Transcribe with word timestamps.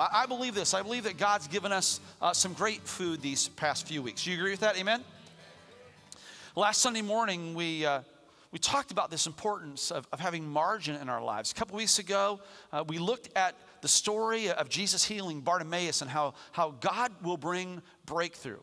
I, 0.00 0.26
believe 0.26 0.54
this. 0.54 0.74
I 0.74 0.82
believe 0.82 1.04
that 1.04 1.18
God's 1.18 1.48
given 1.48 1.72
us 1.72 2.00
uh, 2.22 2.32
some 2.32 2.52
great 2.52 2.82
food 2.82 3.20
these 3.20 3.48
past 3.48 3.88
few 3.88 4.02
weeks. 4.02 4.24
Do 4.24 4.30
you 4.30 4.36
agree 4.36 4.52
with 4.52 4.60
that? 4.60 4.76
Amen? 4.76 5.02
Last 6.54 6.80
Sunday 6.80 7.02
morning, 7.02 7.54
we. 7.54 7.84
Uh, 7.84 8.02
we 8.50 8.58
talked 8.58 8.92
about 8.92 9.10
this 9.10 9.26
importance 9.26 9.90
of, 9.90 10.08
of 10.10 10.20
having 10.20 10.48
margin 10.48 10.96
in 10.96 11.10
our 11.10 11.22
lives. 11.22 11.52
A 11.52 11.54
couple 11.54 11.76
weeks 11.76 11.98
ago, 11.98 12.40
uh, 12.72 12.82
we 12.88 12.96
looked 12.96 13.28
at 13.36 13.54
the 13.82 13.88
story 13.88 14.50
of 14.50 14.70
Jesus 14.70 15.04
healing 15.04 15.42
Bartimaeus 15.42 16.00
and 16.00 16.10
how, 16.10 16.32
how 16.52 16.70
God 16.80 17.12
will 17.22 17.36
bring 17.36 17.82
breakthrough. 18.06 18.60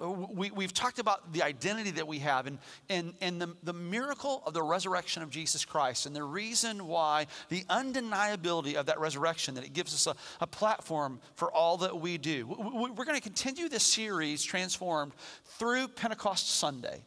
Uh, 0.00 0.10
we, 0.10 0.50
we've 0.50 0.74
talked 0.74 0.98
about 0.98 1.32
the 1.32 1.42
identity 1.42 1.92
that 1.92 2.06
we 2.06 2.18
have 2.18 2.48
and, 2.48 2.58
and, 2.88 3.14
and 3.20 3.40
the, 3.40 3.54
the 3.62 3.72
miracle 3.72 4.42
of 4.44 4.52
the 4.52 4.62
resurrection 4.62 5.22
of 5.22 5.30
Jesus 5.30 5.64
Christ 5.64 6.06
and 6.06 6.16
the 6.16 6.22
reason 6.22 6.88
why, 6.88 7.26
the 7.48 7.62
undeniability 7.64 8.74
of 8.74 8.86
that 8.86 8.98
resurrection, 8.98 9.54
that 9.54 9.64
it 9.64 9.72
gives 9.72 9.94
us 9.94 10.06
a, 10.08 10.16
a 10.42 10.46
platform 10.46 11.20
for 11.36 11.52
all 11.52 11.76
that 11.78 12.00
we 12.00 12.18
do. 12.18 12.46
We're 12.46 13.04
going 13.04 13.16
to 13.16 13.22
continue 13.22 13.68
this 13.68 13.84
series, 13.84 14.42
Transformed, 14.42 15.12
through 15.44 15.88
Pentecost 15.88 16.50
Sunday. 16.50 17.04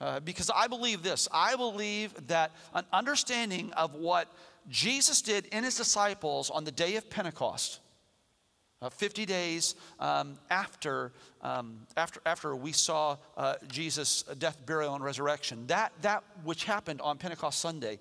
Uh, 0.00 0.18
because 0.18 0.50
I 0.52 0.66
believe 0.66 1.04
this 1.04 1.28
I 1.30 1.54
believe 1.54 2.26
that 2.26 2.50
an 2.74 2.84
understanding 2.92 3.72
of 3.74 3.94
what 3.94 4.32
Jesus 4.68 5.22
did 5.22 5.46
in 5.46 5.62
his 5.62 5.76
disciples 5.76 6.50
on 6.50 6.64
the 6.64 6.72
day 6.72 6.96
of 6.96 7.08
Pentecost, 7.08 7.78
uh, 8.82 8.90
50 8.90 9.24
days 9.24 9.74
um, 10.00 10.38
after, 10.50 11.12
um, 11.42 11.78
after, 11.96 12.20
after 12.26 12.56
we 12.56 12.72
saw 12.72 13.16
uh, 13.36 13.54
Jesus' 13.68 14.24
death, 14.38 14.58
burial, 14.66 14.94
and 14.94 15.04
resurrection, 15.04 15.66
that, 15.68 15.92
that 16.02 16.24
which 16.44 16.64
happened 16.64 17.00
on 17.00 17.16
Pentecost 17.16 17.60
Sunday, 17.60 17.98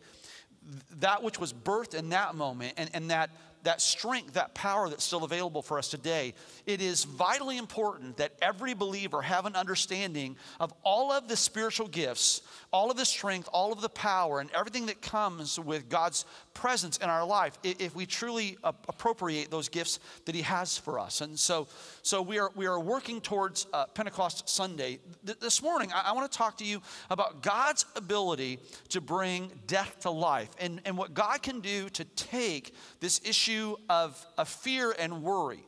that 0.99 1.23
which 1.23 1.39
was 1.39 1.53
birthed 1.53 1.93
in 1.93 2.09
that 2.09 2.35
moment, 2.35 2.73
and, 2.77 2.89
and 2.93 3.11
that 3.11 3.29
that 3.63 3.81
strength, 3.81 4.33
that 4.33 4.53
power 4.53 4.89
that's 4.89 5.03
still 5.03 5.23
available 5.23 5.61
for 5.61 5.77
us 5.77 5.87
today, 5.87 6.33
it 6.65 6.81
is 6.81 7.03
vitally 7.03 7.57
important 7.57 8.17
that 8.17 8.33
every 8.41 8.73
believer 8.73 9.21
have 9.21 9.45
an 9.45 9.55
understanding 9.55 10.35
of 10.59 10.73
all 10.83 11.11
of 11.11 11.27
the 11.27 11.37
spiritual 11.37 11.87
gifts, 11.87 12.41
all 12.71 12.89
of 12.89 12.97
the 12.97 13.05
strength, 13.05 13.47
all 13.53 13.71
of 13.71 13.81
the 13.81 13.89
power, 13.89 14.39
and 14.39 14.49
everything 14.51 14.87
that 14.87 15.01
comes 15.01 15.59
with 15.59 15.89
God's 15.89 16.25
presence 16.53 16.97
in 16.97 17.09
our 17.09 17.25
life 17.25 17.57
if 17.63 17.95
we 17.95 18.05
truly 18.05 18.57
appropriate 18.63 19.49
those 19.49 19.69
gifts 19.69 19.99
that 20.25 20.35
He 20.35 20.41
has 20.41 20.77
for 20.77 20.99
us. 20.99 21.21
And 21.21 21.37
so, 21.37 21.67
so 22.01 22.21
we, 22.21 22.39
are, 22.39 22.51
we 22.55 22.65
are 22.67 22.79
working 22.79 23.21
towards 23.21 23.67
uh, 23.73 23.85
Pentecost 23.87 24.49
Sunday. 24.49 24.99
Th- 25.25 25.39
this 25.39 25.61
morning, 25.61 25.91
I, 25.93 26.09
I 26.09 26.11
want 26.13 26.31
to 26.31 26.37
talk 26.37 26.57
to 26.57 26.65
you 26.65 26.81
about 27.09 27.41
God's 27.41 27.85
ability 27.95 28.59
to 28.89 29.01
bring 29.01 29.51
death 29.67 29.99
to 30.01 30.11
life 30.11 30.49
and, 30.59 30.81
and 30.85 30.97
what 30.97 31.13
God 31.13 31.41
can 31.41 31.59
do 31.59 31.89
to 31.89 32.05
take 32.05 32.73
this 32.99 33.21
issue 33.25 33.75
of, 33.89 34.25
of 34.37 34.47
fear 34.47 34.93
and 34.97 35.23
worry. 35.23 35.63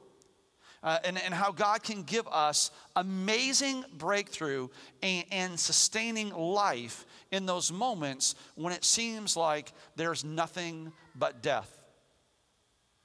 Uh, 0.83 0.99
and, 1.05 1.17
and 1.17 1.33
how 1.33 1.49
God 1.49 1.81
can 1.81 2.03
give 2.03 2.27
us 2.27 2.69
amazing 2.97 3.85
breakthrough 3.97 4.67
and, 5.01 5.23
and 5.31 5.57
sustaining 5.57 6.33
life 6.33 7.05
in 7.33 7.47
those 7.47 7.71
moments 7.71 8.35
when 8.53 8.71
it 8.71 8.85
seems 8.85 9.35
like 9.35 9.73
there's 9.95 10.23
nothing 10.23 10.93
but 11.15 11.41
death. 11.41 11.69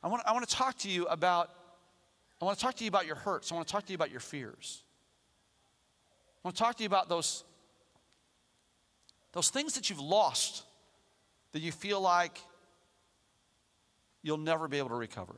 I 0.02 0.08
want, 0.08 0.22
I 0.26 0.32
want 0.32 0.46
to 0.46 0.54
talk 0.54 0.76
to 0.80 0.90
you 0.90 1.06
about 1.06 1.50
I 2.40 2.44
want 2.44 2.56
to 2.56 2.62
talk 2.62 2.76
to 2.76 2.84
you 2.84 2.88
about 2.88 3.04
your 3.04 3.16
hurts. 3.16 3.50
I 3.50 3.56
want 3.56 3.66
to 3.66 3.72
talk 3.72 3.84
to 3.86 3.90
you 3.90 3.96
about 3.96 4.12
your 4.12 4.20
fears. 4.20 4.84
I 6.36 6.46
want 6.46 6.56
to 6.56 6.62
talk 6.62 6.76
to 6.76 6.84
you 6.84 6.86
about 6.86 7.08
those, 7.08 7.42
those 9.32 9.50
things 9.50 9.74
that 9.74 9.90
you've 9.90 9.98
lost 9.98 10.62
that 11.50 11.60
you 11.60 11.72
feel 11.72 12.00
like 12.00 12.38
you'll 14.22 14.36
never 14.36 14.68
be 14.68 14.78
able 14.78 14.90
to 14.90 14.94
recover. 14.94 15.34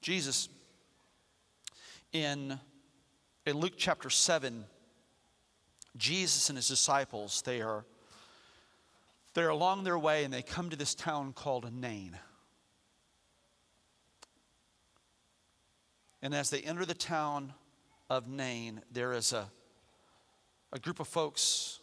Jesus, 0.00 0.48
in, 2.12 2.56
in 3.46 3.56
Luke 3.56 3.72
chapter 3.76 4.10
7, 4.10 4.64
Jesus 5.96 6.48
and 6.48 6.56
his 6.56 6.68
disciples, 6.68 7.42
they 7.42 7.60
are, 7.60 7.84
they're 9.34 9.48
along 9.48 9.84
their 9.84 9.98
way 9.98 10.24
and 10.24 10.32
they 10.32 10.42
come 10.42 10.70
to 10.70 10.76
this 10.76 10.94
town 10.94 11.32
called 11.32 11.72
Nain. 11.72 12.18
And 16.22 16.34
as 16.34 16.50
they 16.50 16.60
enter 16.60 16.84
the 16.84 16.94
town 16.94 17.52
of 18.08 18.28
Nain, 18.28 18.80
there 18.90 19.12
is 19.12 19.32
a, 19.32 19.50
a 20.72 20.78
group 20.78 20.98
of 20.98 21.06
folks 21.06 21.80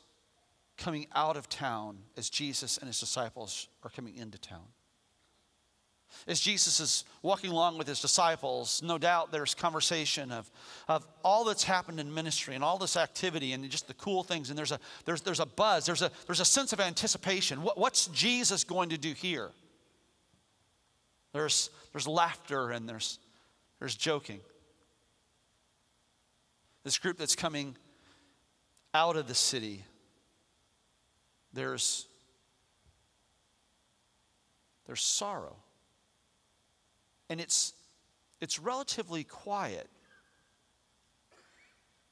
coming 0.78 1.05
out 1.13 1.38
of 1.38 1.47
town 1.47 1.99
as 2.17 2.29
Jesus 2.29 2.78
and 2.78 2.88
his 2.88 2.99
disciples 2.99 3.67
are 3.83 3.89
coming 3.89 4.17
into 4.17 4.39
town. 4.39 4.66
As 6.27 6.39
Jesus 6.39 6.79
is 6.79 7.03
walking 7.22 7.51
along 7.51 7.77
with 7.77 7.88
his 7.88 7.99
disciples, 7.99 8.81
no 8.83 8.97
doubt 8.97 9.31
there's 9.31 9.53
conversation 9.53 10.31
of, 10.31 10.49
of 10.88 11.05
all 11.23 11.44
that's 11.44 11.63
happened 11.63 11.99
in 11.99 12.13
ministry 12.13 12.55
and 12.55 12.63
all 12.63 12.77
this 12.77 12.95
activity 12.97 13.53
and 13.53 13.67
just 13.69 13.88
the 13.88 13.94
cool 13.95 14.23
things. 14.23 14.49
And 14.49 14.57
there's 14.57 14.72
a, 14.72 14.79
there's, 15.05 15.22
there's 15.22 15.39
a 15.39 15.45
buzz, 15.45 15.85
there's 15.85 16.01
a, 16.01 16.11
there's 16.27 16.39
a 16.39 16.45
sense 16.45 16.73
of 16.73 16.79
anticipation. 16.79 17.63
What, 17.63 17.77
what's 17.77 18.07
Jesus 18.07 18.63
going 18.63 18.89
to 18.89 18.97
do 18.97 19.13
here? 19.13 19.49
There's, 21.33 21.69
there's 21.94 22.07
laughter 22.07 22.72
and 22.72 22.88
there's 22.88 23.19
there's 23.81 23.95
joking. 23.95 24.39
This 26.83 26.99
group 26.99 27.17
that's 27.17 27.35
coming 27.35 27.75
out 28.93 29.16
of 29.16 29.28
the 29.28 29.33
city, 29.33 29.83
there's, 31.51 32.05
there's 34.85 35.01
sorrow. 35.01 35.55
And 37.31 37.39
it's, 37.39 37.71
it's 38.41 38.59
relatively 38.59 39.23
quiet, 39.23 39.89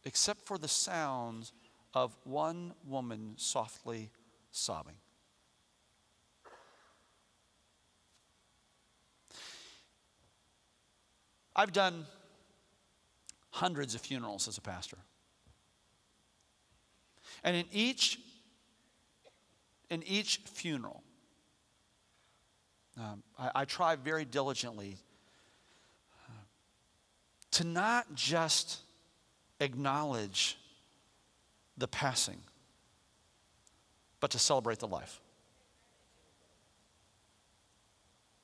except 0.05 0.47
for 0.47 0.57
the 0.57 0.69
sounds 0.69 1.51
of 1.93 2.15
one 2.23 2.73
woman 2.87 3.33
softly 3.35 4.11
sobbing. 4.51 4.95
I've 11.53 11.73
done 11.73 12.05
hundreds 13.49 13.95
of 13.95 13.99
funerals 13.99 14.47
as 14.47 14.57
a 14.57 14.61
pastor. 14.61 14.99
And 17.43 17.57
in 17.57 17.65
each, 17.73 18.21
in 19.89 20.01
each 20.03 20.37
funeral, 20.45 21.03
um, 22.97 23.21
I, 23.37 23.51
I, 23.55 23.65
try 23.65 23.95
very 23.95 24.23
diligently 24.25 24.97
to 27.51 27.63
not 27.63 28.13
just 28.13 28.79
acknowledge 29.59 30.57
the 31.77 31.87
passing, 31.87 32.41
but 34.19 34.31
to 34.31 34.39
celebrate 34.39 34.79
the 34.79 34.87
life. 34.87 35.21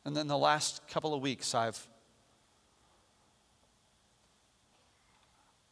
And 0.06 0.16
then 0.16 0.28
the 0.28 0.38
last 0.38 0.88
couple 0.88 1.14
of 1.14 1.22
weeks, 1.22 1.56
I've 1.56 1.88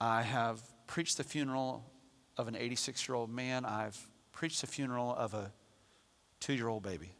I 0.01 0.21
have 0.21 0.61
preached 0.85 1.15
the 1.15 1.23
funeral 1.23 1.89
of 2.35 2.50
an 2.50 2.57
86 2.57 3.07
year 3.07 3.15
old 3.15 3.29
man. 3.29 3.63
I've 3.63 3.97
preached 4.33 4.59
the 4.59 4.67
funeral 4.67 5.15
of 5.15 5.33
a 5.33 5.51
two 6.41 6.53
year 6.53 6.67
old 6.67 6.83
baby. 6.83 7.11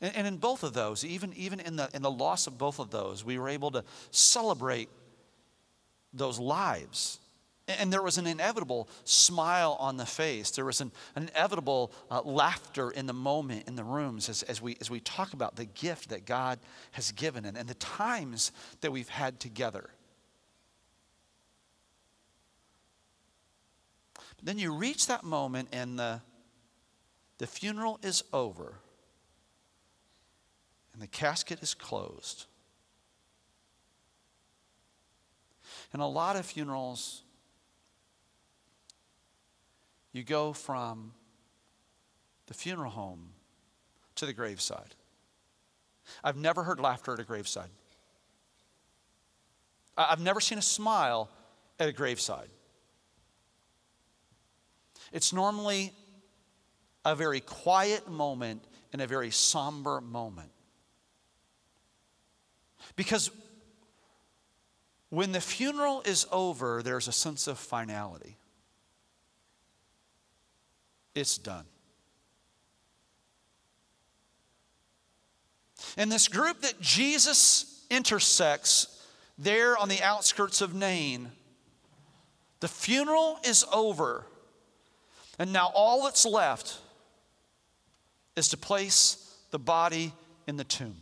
And, 0.00 0.14
and, 0.14 0.26
in 0.26 0.36
both 0.36 0.62
of 0.62 0.74
those, 0.74 1.04
even, 1.04 1.32
even 1.34 1.58
in, 1.58 1.76
the, 1.76 1.88
in 1.94 2.02
the 2.02 2.10
loss 2.10 2.46
of 2.46 2.58
both 2.58 2.78
of 2.78 2.90
those, 2.90 3.24
we 3.24 3.38
were 3.38 3.48
able 3.48 3.70
to 3.70 3.84
celebrate 4.10 4.90
those 6.12 6.38
lives. 6.38 7.18
And 7.66 7.92
there 7.92 8.02
was 8.02 8.16
an 8.18 8.26
inevitable 8.26 8.88
smile 9.04 9.76
on 9.80 9.96
the 9.96 10.06
face. 10.06 10.50
There 10.50 10.64
was 10.64 10.80
an, 10.80 10.92
an 11.16 11.24
inevitable 11.24 11.92
uh, 12.10 12.22
laughter 12.22 12.90
in 12.90 13.06
the 13.06 13.12
moment 13.12 13.66
in 13.66 13.74
the 13.74 13.82
rooms 13.82 14.28
as, 14.28 14.42
as, 14.44 14.62
we, 14.62 14.76
as 14.80 14.90
we 14.90 15.00
talk 15.00 15.32
about 15.32 15.56
the 15.56 15.64
gift 15.64 16.10
that 16.10 16.26
God 16.26 16.58
has 16.92 17.10
given 17.10 17.44
and, 17.44 17.56
and 17.56 17.68
the 17.68 17.74
times 17.74 18.52
that 18.82 18.92
we've 18.92 19.08
had 19.08 19.40
together. 19.40 19.90
Then 24.42 24.58
you 24.58 24.76
reach 24.76 25.06
that 25.06 25.24
moment 25.24 25.70
and 25.72 25.98
the, 25.98 26.20
the 27.38 27.46
funeral 27.46 27.98
is 28.02 28.22
over 28.32 28.74
and 30.96 31.02
the 31.02 31.08
casket 31.08 31.62
is 31.62 31.74
closed. 31.74 32.46
In 35.92 36.00
a 36.00 36.08
lot 36.08 36.36
of 36.36 36.46
funerals, 36.46 37.22
you 40.12 40.24
go 40.24 40.54
from 40.54 41.12
the 42.46 42.54
funeral 42.54 42.90
home 42.90 43.28
to 44.14 44.24
the 44.24 44.32
graveside. 44.32 44.94
I've 46.24 46.38
never 46.38 46.62
heard 46.62 46.80
laughter 46.80 47.12
at 47.12 47.20
a 47.20 47.24
graveside. 47.24 47.68
I've 49.98 50.20
never 50.20 50.40
seen 50.40 50.56
a 50.56 50.62
smile 50.62 51.28
at 51.78 51.90
a 51.90 51.92
graveside. 51.92 52.48
It's 55.12 55.34
normally 55.34 55.92
a 57.04 57.14
very 57.14 57.40
quiet 57.40 58.08
moment 58.08 58.64
and 58.94 59.02
a 59.02 59.06
very 59.06 59.30
somber 59.30 60.00
moment. 60.00 60.52
Because 62.94 63.30
when 65.10 65.32
the 65.32 65.40
funeral 65.40 66.02
is 66.04 66.26
over, 66.30 66.82
there's 66.82 67.08
a 67.08 67.12
sense 67.12 67.46
of 67.46 67.58
finality. 67.58 68.36
It's 71.14 71.38
done. 71.38 71.64
And 75.96 76.12
this 76.12 76.28
group 76.28 76.60
that 76.60 76.80
Jesus 76.80 77.84
intersects 77.90 79.02
there 79.38 79.76
on 79.76 79.88
the 79.88 80.02
outskirts 80.02 80.60
of 80.60 80.74
Nain, 80.74 81.30
the 82.60 82.68
funeral 82.68 83.38
is 83.44 83.64
over. 83.72 84.26
And 85.38 85.52
now 85.52 85.70
all 85.74 86.04
that's 86.04 86.26
left 86.26 86.78
is 88.34 88.48
to 88.50 88.56
place 88.56 89.34
the 89.50 89.58
body 89.58 90.12
in 90.46 90.56
the 90.56 90.64
tomb. 90.64 90.96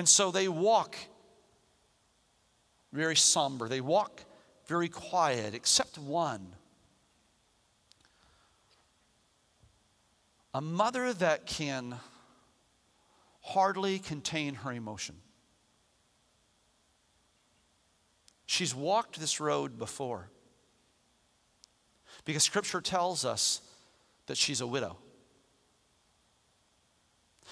And 0.00 0.08
so 0.08 0.30
they 0.30 0.48
walk 0.48 0.96
very 2.90 3.16
somber. 3.16 3.68
They 3.68 3.82
walk 3.82 4.24
very 4.66 4.88
quiet, 4.88 5.54
except 5.54 5.98
one. 5.98 6.54
A 10.54 10.62
mother 10.62 11.12
that 11.12 11.44
can 11.44 11.96
hardly 13.42 13.98
contain 13.98 14.54
her 14.54 14.72
emotion. 14.72 15.16
She's 18.46 18.74
walked 18.74 19.20
this 19.20 19.38
road 19.38 19.78
before 19.78 20.30
because 22.24 22.42
Scripture 22.42 22.80
tells 22.80 23.26
us 23.26 23.60
that 24.28 24.38
she's 24.38 24.62
a 24.62 24.66
widow. 24.66 24.96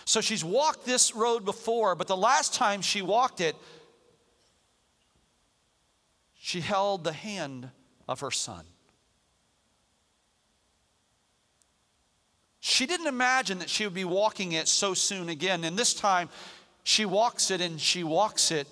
So 0.05 0.21
she's 0.21 0.45
walked 0.45 0.85
this 0.85 1.15
road 1.15 1.45
before, 1.45 1.95
but 1.95 2.06
the 2.06 2.17
last 2.17 2.55
time 2.55 2.83
she 2.83 3.03
walked 3.03 3.41
it, 3.41 3.56
she 6.35 6.61
held 6.61 7.05
the 7.05 7.12
hand 7.12 7.71
of 8.09 8.21
her 8.21 8.31
son. 8.31 8.65
She 12.61 12.87
didn't 12.87 13.06
imagine 13.06 13.59
that 13.61 13.71
she 13.71 13.85
would 13.85 13.95
be 13.95 14.05
walking 14.05 14.53
it 14.53 14.69
so 14.69 14.95
soon 14.95 15.29
again. 15.29 15.65
And 15.65 15.77
this 15.77 15.95
time, 15.95 16.29
she 16.85 17.05
walks 17.05 17.50
it 17.50 17.61
and 17.61 17.81
she 17.81 18.03
walks 18.03 18.50
it 18.50 18.67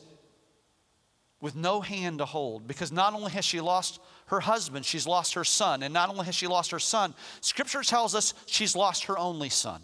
with 1.40 1.55
no 1.55 1.81
hand 1.81 2.19
to 2.19 2.25
hold 2.25 2.67
because 2.67 2.90
not 2.90 3.14
only 3.14 3.31
has 3.32 3.44
she 3.44 3.61
lost 3.61 4.00
her 4.26 4.40
husband, 4.40 4.84
she's 4.84 5.06
lost 5.06 5.34
her 5.34 5.44
son. 5.44 5.82
And 5.82 5.93
not 5.93 6.08
only 6.08 6.25
has 6.25 6.34
she 6.34 6.46
lost 6.46 6.70
her 6.70 6.78
son, 6.78 7.14
scripture 7.40 7.82
tells 7.82 8.14
us 8.14 8.34
she's 8.46 8.75
lost 8.75 9.05
her 9.05 9.19
only 9.19 9.50
son. 9.50 9.82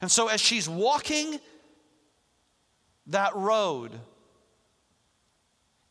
And 0.00 0.10
so, 0.10 0.28
as 0.28 0.40
she's 0.40 0.68
walking 0.68 1.40
that 3.06 3.34
road, 3.34 3.92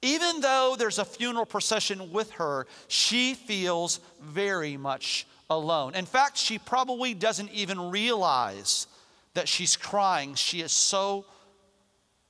even 0.02 0.42
though 0.42 0.76
there's 0.78 1.00
a 1.00 1.06
funeral 1.06 1.46
procession 1.46 2.12
with 2.12 2.32
her, 2.32 2.68
she 2.88 3.34
feels 3.34 4.00
very 4.22 4.76
much 4.76 5.26
alone. 5.50 5.96
In 5.96 6.06
fact, 6.06 6.38
she 6.38 6.60
probably 6.60 7.14
doesn't 7.14 7.52
even 7.52 7.90
realize 7.90 8.88
that 9.34 9.48
she's 9.48 9.76
crying. 9.76 10.36
She 10.36 10.62
is 10.62 10.72
so 10.72 11.26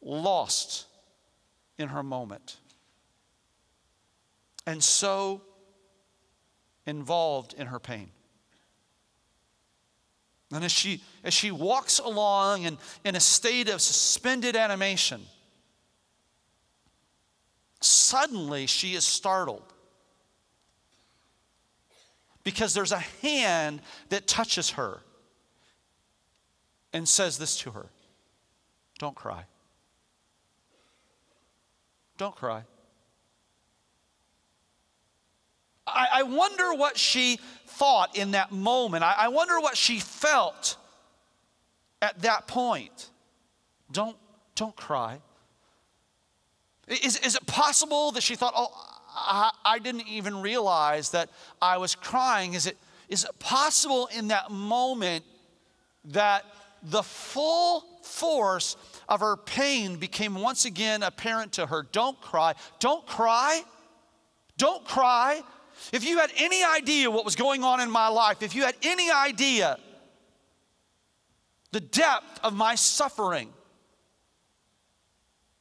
lost 0.01 0.85
in 1.77 1.89
her 1.89 2.03
moment 2.03 2.57
and 4.65 4.83
so 4.83 5.41
involved 6.85 7.53
in 7.57 7.67
her 7.67 7.79
pain. 7.79 8.09
And 10.53 10.63
as 10.63 10.71
she, 10.71 11.01
as 11.23 11.33
she 11.33 11.49
walks 11.49 11.97
along 11.97 12.63
in, 12.63 12.77
in 13.03 13.15
a 13.15 13.19
state 13.19 13.69
of 13.69 13.81
suspended 13.81 14.55
animation, 14.55 15.21
suddenly 17.81 18.67
she 18.67 18.93
is 18.93 19.03
startled 19.03 19.73
because 22.43 22.75
there's 22.75 22.91
a 22.91 22.99
hand 22.99 23.81
that 24.09 24.27
touches 24.27 24.71
her 24.71 25.01
and 26.93 27.09
says 27.09 27.39
this 27.39 27.57
to 27.57 27.71
her 27.71 27.87
Don't 28.99 29.15
cry. 29.15 29.45
Don't 32.17 32.35
cry. 32.35 32.63
I, 35.93 36.07
I 36.13 36.23
wonder 36.23 36.73
what 36.73 36.97
she 36.97 37.39
thought 37.67 38.15
in 38.17 38.31
that 38.31 38.51
moment. 38.51 39.03
I, 39.03 39.15
I 39.17 39.27
wonder 39.29 39.59
what 39.59 39.77
she 39.77 39.99
felt 39.99 40.77
at 42.01 42.21
that 42.21 42.47
point. 42.47 43.09
Don't, 43.91 44.17
don't 44.55 44.75
cry. 44.75 45.19
Is, 46.87 47.17
is 47.17 47.35
it 47.35 47.45
possible 47.45 48.11
that 48.11 48.21
she 48.21 48.35
thought, 48.35 48.53
oh, 48.55 48.71
I, 49.15 49.51
I 49.63 49.79
didn't 49.79 50.07
even 50.07 50.41
realize 50.41 51.11
that 51.11 51.29
I 51.61 51.77
was 51.77 51.95
crying? 51.95 52.53
Is 52.53 52.67
it, 52.67 52.77
is 53.09 53.23
it 53.23 53.39
possible 53.39 54.09
in 54.15 54.29
that 54.29 54.51
moment 54.51 55.23
that 56.05 56.45
the 56.83 57.03
full 57.03 57.85
force 58.01 58.75
of 59.07 59.21
her 59.21 59.37
pain 59.37 59.95
became 59.95 60.35
once 60.35 60.65
again 60.65 61.03
apparent 61.03 61.53
to 61.53 61.65
her? 61.65 61.87
Don't 61.91 62.19
cry. 62.19 62.53
Don't 62.79 63.05
cry. 63.05 63.63
Don't 64.57 64.83
cry. 64.83 65.41
If 65.91 66.03
you 66.03 66.19
had 66.19 66.31
any 66.37 66.63
idea 66.63 67.09
what 67.09 67.25
was 67.25 67.35
going 67.35 67.63
on 67.63 67.79
in 67.79 67.89
my 67.89 68.07
life, 68.07 68.41
if 68.41 68.55
you 68.55 68.63
had 68.63 68.75
any 68.83 69.11
idea 69.11 69.77
the 71.71 71.79
depth 71.79 72.39
of 72.43 72.53
my 72.53 72.75
suffering, 72.75 73.49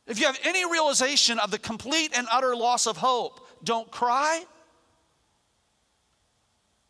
if 0.07 0.21
you 0.21 0.27
have 0.27 0.39
any 0.45 0.71
realization 0.71 1.39
of 1.39 1.51
the 1.51 1.59
complete 1.59 2.13
and 2.15 2.27
utter 2.31 2.55
loss 2.55 2.87
of 2.87 2.97
hope, 2.97 3.41
don't 3.65 3.91
cry. 3.91 4.45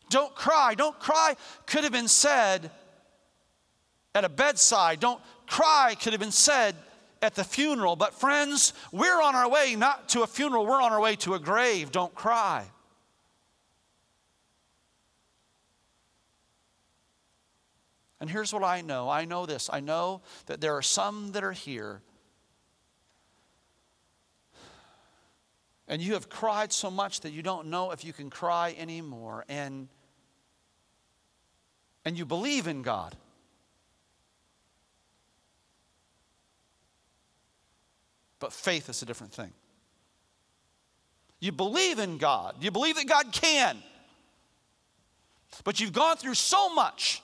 Don't 0.09 0.35
cry. 0.35 0.75
Don't 0.75 0.99
cry 0.99 1.35
could 1.65 1.83
have 1.83 1.93
been 1.93 2.07
said 2.07 2.69
at 4.13 4.25
a 4.25 4.29
bedside. 4.29 4.99
Don't 4.99 5.21
cry 5.47 5.95
could 5.99 6.13
have 6.13 6.19
been 6.19 6.31
said 6.31 6.75
at 7.21 7.35
the 7.35 7.43
funeral. 7.43 7.95
But, 7.95 8.13
friends, 8.13 8.73
we're 8.91 9.21
on 9.21 9.35
our 9.35 9.49
way 9.49 9.75
not 9.75 10.09
to 10.09 10.23
a 10.23 10.27
funeral, 10.27 10.65
we're 10.65 10.81
on 10.81 10.91
our 10.91 11.01
way 11.01 11.15
to 11.17 11.33
a 11.33 11.39
grave. 11.39 11.91
Don't 11.91 12.13
cry. 12.13 12.65
And 18.23 18.31
here's 18.31 18.53
what 18.53 18.63
I 18.63 18.79
know 18.79 19.09
I 19.09 19.25
know 19.25 19.45
this. 19.45 19.69
I 19.69 19.81
know 19.81 20.21
that 20.45 20.61
there 20.61 20.77
are 20.77 20.81
some 20.81 21.33
that 21.33 21.43
are 21.43 21.51
here, 21.51 21.99
and 25.89 26.01
you 26.01 26.13
have 26.13 26.29
cried 26.29 26.71
so 26.71 26.89
much 26.89 27.19
that 27.19 27.33
you 27.33 27.41
don't 27.41 27.67
know 27.67 27.91
if 27.91 28.05
you 28.05 28.13
can 28.13 28.29
cry 28.29 28.75
anymore. 28.77 29.43
And, 29.49 29.89
and 32.05 32.17
you 32.17 32.23
believe 32.23 32.65
in 32.65 32.81
God. 32.81 33.17
But 38.39 38.53
faith 38.53 38.87
is 38.87 39.01
a 39.01 39.05
different 39.05 39.33
thing. 39.33 39.51
You 41.41 41.51
believe 41.51 41.99
in 41.99 42.19
God, 42.19 42.55
you 42.61 42.71
believe 42.71 42.95
that 42.95 43.05
God 43.09 43.33
can. 43.33 43.83
But 45.65 45.81
you've 45.81 45.91
gone 45.91 46.15
through 46.15 46.35
so 46.35 46.73
much 46.73 47.21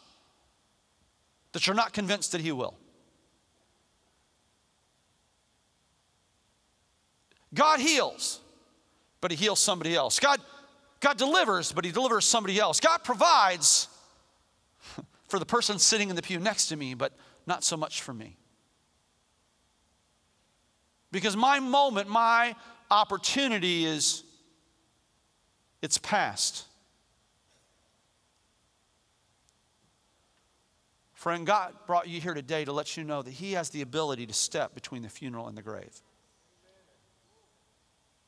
that 1.51 1.65
you're 1.65 1.75
not 1.75 1.93
convinced 1.93 2.31
that 2.31 2.41
He 2.41 2.51
will. 2.51 2.75
God 7.53 7.79
heals, 7.79 8.39
but 9.21 9.31
He 9.31 9.37
heals 9.37 9.59
somebody 9.59 9.95
else. 9.95 10.19
God, 10.19 10.39
God 10.99 11.17
delivers, 11.17 11.71
but 11.71 11.85
He 11.85 11.91
delivers 11.91 12.25
somebody 12.25 12.59
else. 12.59 12.79
God 12.79 13.03
provides 13.03 13.87
for 15.27 15.39
the 15.39 15.45
person 15.45 15.79
sitting 15.79 16.09
in 16.09 16.15
the 16.15 16.21
pew 16.21 16.39
next 16.39 16.67
to 16.67 16.75
me, 16.75 16.93
but 16.93 17.13
not 17.47 17.63
so 17.63 17.75
much 17.75 18.01
for 18.01 18.13
me. 18.13 18.37
Because 21.11 21.35
my 21.35 21.59
moment, 21.59 22.07
my 22.07 22.55
opportunity 22.91 23.85
is, 23.85 24.23
it's 25.81 25.97
past. 25.97 26.65
Friend, 31.19 31.45
God 31.45 31.73
brought 31.85 32.07
you 32.07 32.21
here 32.21 32.33
today 32.33 32.63
to 32.63 32.71
let 32.71 32.95
you 32.95 33.03
know 33.03 33.21
that 33.21 33.31
He 33.31 33.51
has 33.51 33.71
the 33.71 33.81
ability 33.81 34.25
to 34.27 34.33
step 34.33 34.73
between 34.73 35.01
the 35.01 35.09
funeral 35.09 35.49
and 35.49 35.57
the 35.57 35.61
grave. 35.61 36.01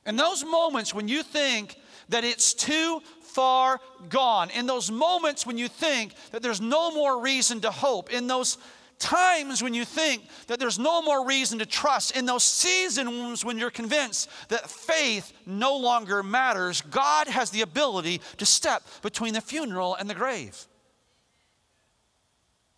In 0.05 0.17
those 0.17 0.43
moments 0.43 0.93
when 0.93 1.07
you 1.07 1.23
think 1.23 1.77
that 2.09 2.25
it's 2.25 2.53
too 2.53 3.01
far 3.21 3.79
gone, 4.09 4.49
in 4.49 4.65
those 4.65 4.91
moments 4.91 5.45
when 5.45 5.57
you 5.57 5.69
think 5.69 6.15
that 6.31 6.41
there's 6.41 6.59
no 6.59 6.91
more 6.91 7.21
reason 7.21 7.61
to 7.61 7.71
hope, 7.71 8.11
in 8.11 8.27
those 8.27 8.57
times 8.99 9.63
when 9.63 9.73
you 9.73 9.85
think 9.85 10.23
that 10.47 10.59
there's 10.59 10.77
no 10.77 11.01
more 11.01 11.25
reason 11.25 11.59
to 11.59 11.65
trust, 11.65 12.17
in 12.17 12.25
those 12.25 12.43
seasons 12.43 13.45
when 13.45 13.57
you're 13.57 13.71
convinced 13.71 14.29
that 14.49 14.69
faith 14.69 15.31
no 15.45 15.77
longer 15.77 16.23
matters, 16.23 16.81
God 16.81 17.29
has 17.29 17.51
the 17.51 17.61
ability 17.61 18.19
to 18.35 18.45
step 18.45 18.83
between 19.01 19.33
the 19.33 19.39
funeral 19.39 19.95
and 19.95 20.09
the 20.09 20.13
grave. 20.13 20.67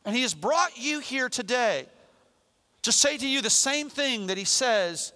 And 0.06 0.16
He 0.16 0.22
has 0.24 0.34
brought 0.34 0.78
you 0.78 1.00
here 1.00 1.30
today 1.30 1.88
to 2.82 2.92
say 2.92 3.18
to 3.18 3.28
you 3.28 3.42
the 3.42 3.50
same 3.50 3.90
thing 3.90 4.28
that 4.28 4.38
He 4.38 4.44
says 4.44 5.14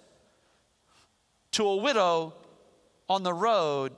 to 1.52 1.66
a 1.66 1.76
widow 1.76 2.34
on 3.08 3.22
the 3.22 3.32
road 3.32 3.92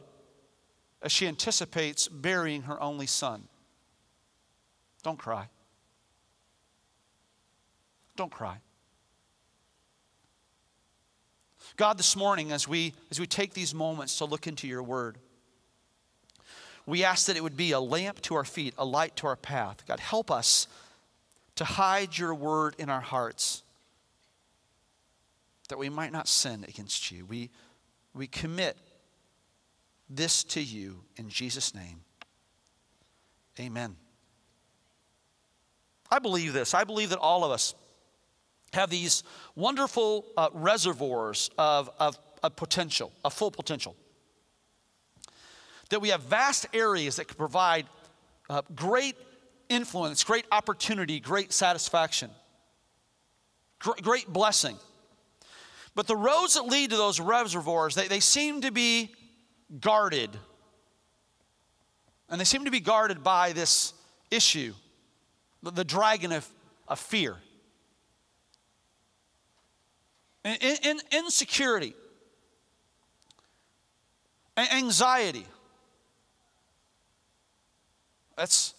as 1.02 1.12
she 1.12 1.26
anticipates 1.26 2.09
burying 2.09 2.62
her 2.62 2.80
only 2.82 3.06
son. 3.06 3.44
Don't 5.02 5.18
cry. 5.18 5.49
Don't 8.16 8.30
cry. 8.30 8.59
God, 11.76 11.97
this 11.99 12.16
morning, 12.16 12.52
as 12.52 12.68
we, 12.68 12.92
as 13.11 13.18
we 13.18 13.26
take 13.26 13.54
these 13.54 13.73
moments 13.73 14.18
to 14.18 14.26
look 14.26 14.47
into 14.47 14.68
your 14.68 14.82
word, 14.82 15.16
we 16.90 17.04
ask 17.04 17.26
that 17.26 17.37
it 17.37 17.42
would 17.42 17.56
be 17.56 17.73
a 17.73 17.80
lamp 17.80 18.20
to 18.23 18.35
our 18.35 18.44
feet, 18.44 18.75
a 18.76 18.85
light 18.85 19.16
to 19.16 19.26
our 19.26 19.37
path. 19.37 19.85
God, 19.87 20.00
help 20.00 20.30
us 20.30 20.66
to 21.56 21.64
hide 21.64 22.16
your 22.16 22.35
word 22.35 22.75
in 22.78 22.88
our 22.88 23.00
hearts 23.00 23.62
that 25.68 25.78
we 25.78 25.88
might 25.88 26.12
not 26.12 26.26
sin 26.26 26.64
against 26.68 27.12
you. 27.12 27.25
We, 27.25 27.50
we 28.14 28.26
commit 28.26 28.76
this 30.09 30.42
to 30.44 30.61
you 30.62 31.02
in 31.16 31.28
Jesus' 31.28 31.75
name. 31.75 32.00
Amen. 33.59 33.97
I 36.11 36.18
believe 36.18 36.52
this. 36.52 36.75
I 36.75 36.85
believe 36.85 37.11
that 37.11 37.18
all 37.18 37.44
of 37.44 37.52
us 37.52 37.75
have 38.73 38.90
these 38.90 39.23
wonderful 39.54 40.25
uh, 40.37 40.49
reservoirs 40.52 41.50
of, 41.56 41.90
of, 41.99 42.18
of 42.42 42.56
potential, 42.56 43.12
of 43.25 43.32
full 43.32 43.50
potential. 43.50 43.94
That 45.90 46.00
we 46.00 46.09
have 46.09 46.23
vast 46.23 46.66
areas 46.73 47.16
that 47.16 47.28
can 47.28 47.37
provide 47.37 47.87
uh, 48.49 48.62
great 48.75 49.16
influence, 49.68 50.25
great 50.25 50.44
opportunity, 50.50 51.20
great 51.20 51.52
satisfaction, 51.52 52.30
gr- 53.78 54.00
great 54.02 54.28
blessing. 54.28 54.76
But 55.94 56.06
the 56.06 56.16
roads 56.16 56.54
that 56.54 56.62
lead 56.62 56.90
to 56.90 56.97
those 56.97 57.20
reservoirs, 57.20 57.94
they, 57.94 58.09
they 58.09 58.20
seem 58.20 58.61
to 58.62 58.70
be 58.70 59.14
guarded. 59.80 60.30
And 62.28 62.40
they 62.40 62.44
seem 62.44 62.64
to 62.64 62.70
be 62.70 62.80
guarded 62.80 63.25
by 63.25 63.52
this 63.52 63.92
issue, 64.30 64.75
the, 65.62 65.73
the 65.73 65.85
dragon 65.85 66.32
of, 66.32 66.49
of 66.87 66.99
fear. 66.99 67.37
In, 70.44 70.56
in, 70.82 71.00
insecurity, 71.11 71.94
anxiety. 74.56 75.47
That's, 78.40 78.73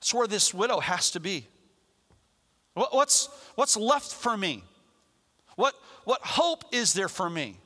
that's 0.00 0.12
where 0.12 0.26
this 0.26 0.52
widow 0.52 0.80
has 0.80 1.12
to 1.12 1.20
be. 1.20 1.46
What's, 2.74 3.28
what's 3.54 3.76
left 3.76 4.12
for 4.12 4.36
me? 4.36 4.64
What, 5.54 5.74
what 6.02 6.22
hope 6.22 6.64
is 6.72 6.92
there 6.92 7.08
for 7.08 7.30
me? 7.30 7.56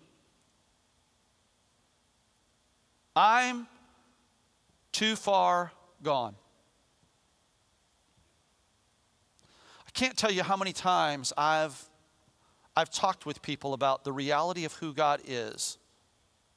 I'm 3.16 3.68
too 4.92 5.16
far 5.16 5.72
gone. 6.02 6.34
I 9.88 9.90
can't 9.94 10.18
tell 10.18 10.30
you 10.30 10.42
how 10.42 10.58
many 10.58 10.74
times 10.74 11.32
I've, 11.38 11.82
I've 12.76 12.90
talked 12.90 13.24
with 13.24 13.40
people 13.40 13.72
about 13.72 14.04
the 14.04 14.12
reality 14.12 14.66
of 14.66 14.74
who 14.74 14.92
God 14.92 15.22
is 15.26 15.78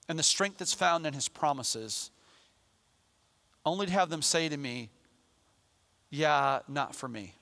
and 0.07 0.17
the 0.17 0.23
strength 0.23 0.57
that's 0.57 0.73
found 0.73 1.05
in 1.05 1.13
His 1.13 1.27
promises, 1.27 2.11
only 3.65 3.85
to 3.85 3.91
have 3.91 4.09
them 4.09 4.21
say 4.21 4.49
to 4.49 4.57
me, 4.57 4.89
Yeah, 6.09 6.59
not 6.67 6.95
for 6.95 7.07
me. 7.07 7.33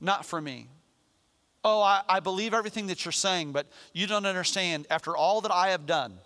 Not 0.00 0.24
for 0.24 0.40
me. 0.40 0.68
Oh, 1.64 1.80
I, 1.80 2.02
I 2.08 2.20
believe 2.20 2.54
everything 2.54 2.88
that 2.88 3.04
you're 3.04 3.12
saying, 3.12 3.52
but 3.52 3.66
you 3.92 4.06
don't 4.06 4.26
understand. 4.26 4.86
After 4.90 5.16
all 5.16 5.40
that 5.42 5.52
I 5.52 5.70
have 5.70 5.86
done, 5.86 6.18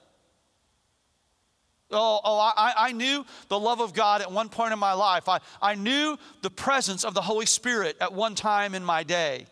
Oh, 1.90 2.20
oh 2.25 2.38
I, 2.38 2.73
I 2.76 2.92
knew 2.92 3.25
the 3.49 3.58
love 3.58 3.80
of 3.80 3.94
God 3.94 4.20
at 4.20 4.30
one 4.32 4.49
point 4.49 4.73
in 4.73 4.78
my 4.78 4.94
life. 4.94 5.28
I, 5.28 5.38
I 5.62 5.75
knew 5.75 6.18
the 6.42 6.50
presence 6.50 7.04
of 7.04 7.14
the 7.14 7.20
Holy 7.20 7.46
Spirit 7.46 7.96
at 8.00 8.12
one 8.12 8.35
time 8.35 8.75
in 8.75 8.85
my 8.85 9.02
day. 9.02 9.46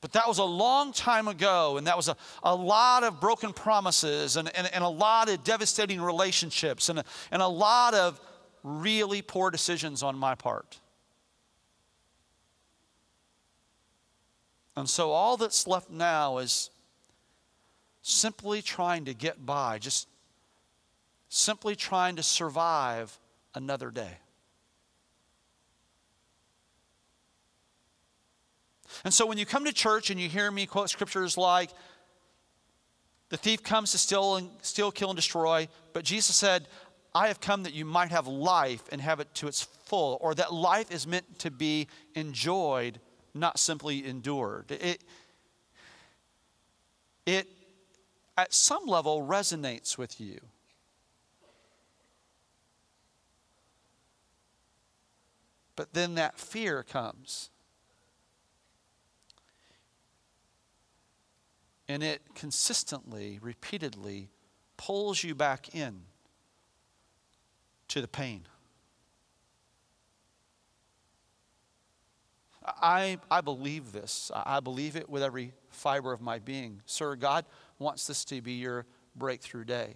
But 0.00 0.12
that 0.12 0.26
was 0.26 0.38
a 0.38 0.44
long 0.44 0.92
time 0.92 1.28
ago, 1.28 1.76
and 1.76 1.86
that 1.86 1.96
was 1.96 2.08
a, 2.08 2.16
a 2.42 2.54
lot 2.54 3.04
of 3.04 3.20
broken 3.20 3.52
promises 3.52 4.36
and, 4.36 4.54
and, 4.56 4.68
and 4.72 4.82
a 4.82 4.88
lot 4.88 5.28
of 5.28 5.44
devastating 5.44 6.00
relationships 6.00 6.88
and 6.88 7.00
a, 7.00 7.04
and 7.30 7.42
a 7.42 7.48
lot 7.48 7.92
of 7.92 8.18
really 8.62 9.20
poor 9.20 9.50
decisions 9.50 10.02
on 10.02 10.16
my 10.16 10.34
part. 10.34 10.78
And 14.76 14.88
so 14.88 15.10
all 15.10 15.36
that's 15.36 15.66
left 15.66 15.90
now 15.90 16.38
is 16.38 16.70
simply 18.00 18.62
trying 18.62 19.04
to 19.04 19.12
get 19.12 19.44
by, 19.44 19.78
just 19.78 20.08
simply 21.28 21.76
trying 21.76 22.16
to 22.16 22.22
survive 22.22 23.18
another 23.54 23.90
day. 23.90 24.18
And 29.04 29.12
so 29.12 29.26
when 29.26 29.38
you 29.38 29.46
come 29.46 29.64
to 29.64 29.72
church 29.72 30.10
and 30.10 30.20
you 30.20 30.28
hear 30.28 30.50
me 30.50 30.66
quote 30.66 30.90
scriptures 30.90 31.36
like, 31.36 31.70
the 33.30 33.36
thief 33.36 33.62
comes 33.62 33.92
to 33.92 33.98
steal 33.98 34.36
and 34.36 34.50
steal, 34.62 34.90
kill, 34.90 35.10
and 35.10 35.16
destroy, 35.16 35.68
but 35.92 36.04
Jesus 36.04 36.36
said, 36.36 36.66
I 37.14 37.28
have 37.28 37.40
come 37.40 37.62
that 37.62 37.74
you 37.74 37.84
might 37.84 38.10
have 38.10 38.26
life 38.26 38.82
and 38.92 39.00
have 39.00 39.20
it 39.20 39.34
to 39.36 39.48
its 39.48 39.62
full, 39.62 40.18
or 40.20 40.34
that 40.34 40.52
life 40.52 40.90
is 40.90 41.06
meant 41.06 41.38
to 41.40 41.50
be 41.50 41.88
enjoyed 42.14 43.00
not 43.34 43.58
simply 43.58 44.04
endured. 44.04 44.70
It, 44.70 45.04
it 47.26 47.48
at 48.36 48.52
some 48.52 48.86
level 48.86 49.22
resonates 49.22 49.96
with 49.98 50.20
you. 50.20 50.40
But 55.76 55.94
then 55.94 56.16
that 56.16 56.38
fear 56.38 56.82
comes. 56.82 57.50
And 61.90 62.04
it 62.04 62.22
consistently, 62.36 63.40
repeatedly 63.42 64.30
pulls 64.76 65.24
you 65.24 65.34
back 65.34 65.74
in 65.74 66.02
to 67.88 68.00
the 68.00 68.06
pain. 68.06 68.46
I, 72.64 73.18
I 73.28 73.40
believe 73.40 73.90
this. 73.90 74.30
I 74.32 74.60
believe 74.60 74.94
it 74.94 75.10
with 75.10 75.24
every 75.24 75.52
fiber 75.70 76.12
of 76.12 76.20
my 76.20 76.38
being. 76.38 76.80
Sir, 76.86 77.16
God 77.16 77.44
wants 77.80 78.06
this 78.06 78.24
to 78.26 78.40
be 78.40 78.52
your 78.52 78.86
breakthrough 79.16 79.64
day. 79.64 79.94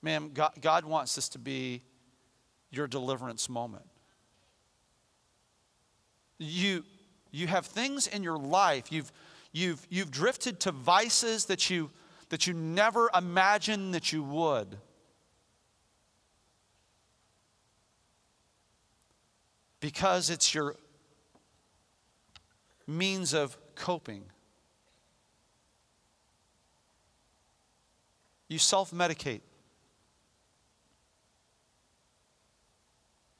Ma'am, 0.00 0.30
God, 0.32 0.52
God 0.60 0.84
wants 0.84 1.16
this 1.16 1.28
to 1.30 1.40
be 1.40 1.82
your 2.70 2.86
deliverance 2.86 3.48
moment. 3.48 3.86
You, 6.38 6.84
you 7.32 7.48
have 7.48 7.66
things 7.66 8.06
in 8.06 8.22
your 8.22 8.38
life, 8.38 8.92
you've, 8.92 9.10
you've, 9.54 9.86
you've 9.88 10.10
drifted 10.10 10.60
to 10.60 10.72
vices 10.72 11.46
that 11.46 11.70
you, 11.70 11.90
that 12.28 12.46
you 12.46 12.52
never 12.52 13.08
imagined 13.14 13.94
that 13.94 14.12
you 14.12 14.22
would. 14.22 14.76
because 19.84 20.30
it's 20.30 20.54
your 20.54 20.76
means 22.86 23.34
of 23.34 23.54
coping. 23.74 24.24
You 28.48 28.58
self 28.58 28.92
medicate. 28.92 29.42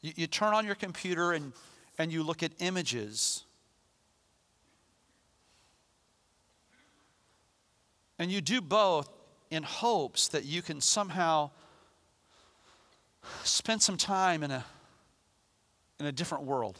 You, 0.02 0.12
you, 0.16 0.26
turn 0.26 0.52
on 0.52 0.66
your 0.66 0.75
computer 0.75 1.33
and, 1.33 1.54
and 1.99 2.12
you 2.12 2.23
look 2.23 2.42
at 2.42 2.52
images. 2.59 3.44
And 8.25 8.33
you 8.33 8.40
do 8.40 8.62
both 8.62 9.11
in 9.50 9.62
hopes 9.62 10.28
that 10.28 10.47
you 10.47 10.62
can 10.62 10.81
somehow 10.81 11.50
spend 13.43 13.83
some 13.83 13.99
time 13.99 14.43
in 14.43 14.50
a 14.50 14.64
in 16.00 16.07
a 16.07 16.12
different 16.12 16.45
world, 16.45 16.78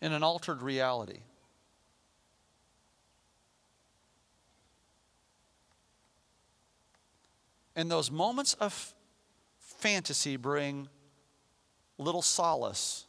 in 0.00 0.14
an 0.14 0.22
altered 0.22 0.62
reality. 0.62 1.18
And 7.76 7.90
those 7.90 8.10
moments 8.10 8.54
of 8.54 8.94
fantasy 9.58 10.38
bring 10.38 10.88
little 11.98 12.22
solace 12.22 13.04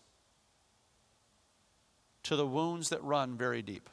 to 2.23 2.35
the 2.35 2.45
wounds 2.45 2.89
that 2.89 3.01
run 3.01 3.37
very 3.37 3.61
deep. 3.61 3.89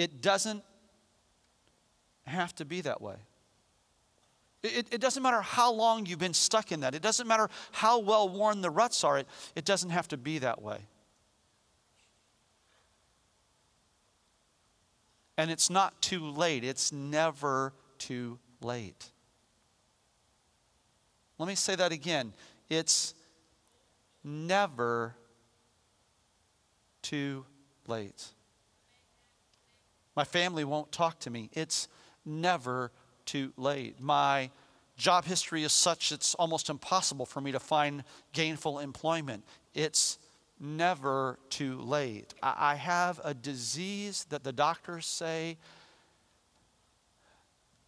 It 0.00 0.22
doesn't 0.22 0.64
have 2.24 2.54
to 2.54 2.64
be 2.64 2.80
that 2.80 3.02
way. 3.02 3.16
It, 4.62 4.86
it, 4.90 5.00
doesn't 5.00 5.22
matter 5.22 5.42
how 5.42 5.72
long 5.72 6.06
you've 6.06 6.18
been 6.18 6.32
stuck 6.32 6.72
in 6.72 6.80
that. 6.80 6.94
It 6.94 7.02
doesn't 7.02 7.26
matter 7.26 7.50
how 7.70 7.98
well 7.98 8.26
worn 8.26 8.62
the 8.62 8.70
ruts 8.70 9.04
are. 9.04 9.18
It, 9.18 9.28
it 9.54 9.66
doesn't 9.66 9.90
have 9.90 10.08
to 10.08 10.16
be 10.16 10.38
that 10.38 10.62
way. 10.62 10.78
And 15.36 15.50
it's 15.50 15.68
not 15.68 16.00
too 16.00 16.30
late. 16.30 16.64
It's 16.64 16.92
never 16.92 17.74
too 17.98 18.38
late. 18.62 19.10
Let 21.38 21.46
me 21.46 21.54
say 21.54 21.74
that 21.74 21.92
again. 21.92 22.32
It's 22.70 23.14
never 24.24 25.14
too 27.02 27.44
late. 27.86 28.28
My 30.20 30.24
family 30.24 30.64
won't 30.64 30.92
talk 30.92 31.18
to 31.20 31.30
me. 31.30 31.48
It's 31.54 31.88
never 32.26 32.92
too 33.24 33.54
late. 33.56 34.02
My 34.02 34.50
job 34.98 35.24
history 35.24 35.64
is 35.64 35.72
such 35.72 36.12
it's 36.12 36.34
almost 36.34 36.68
impossible 36.68 37.24
for 37.24 37.40
me 37.40 37.52
to 37.52 37.58
find 37.58 38.04
gainful 38.34 38.80
employment. 38.80 39.44
It's 39.72 40.18
never 40.60 41.38
too 41.48 41.80
late. 41.80 42.34
I 42.42 42.74
have 42.74 43.18
a 43.24 43.32
disease 43.32 44.26
that 44.28 44.44
the 44.44 44.52
doctors 44.52 45.06
say 45.06 45.56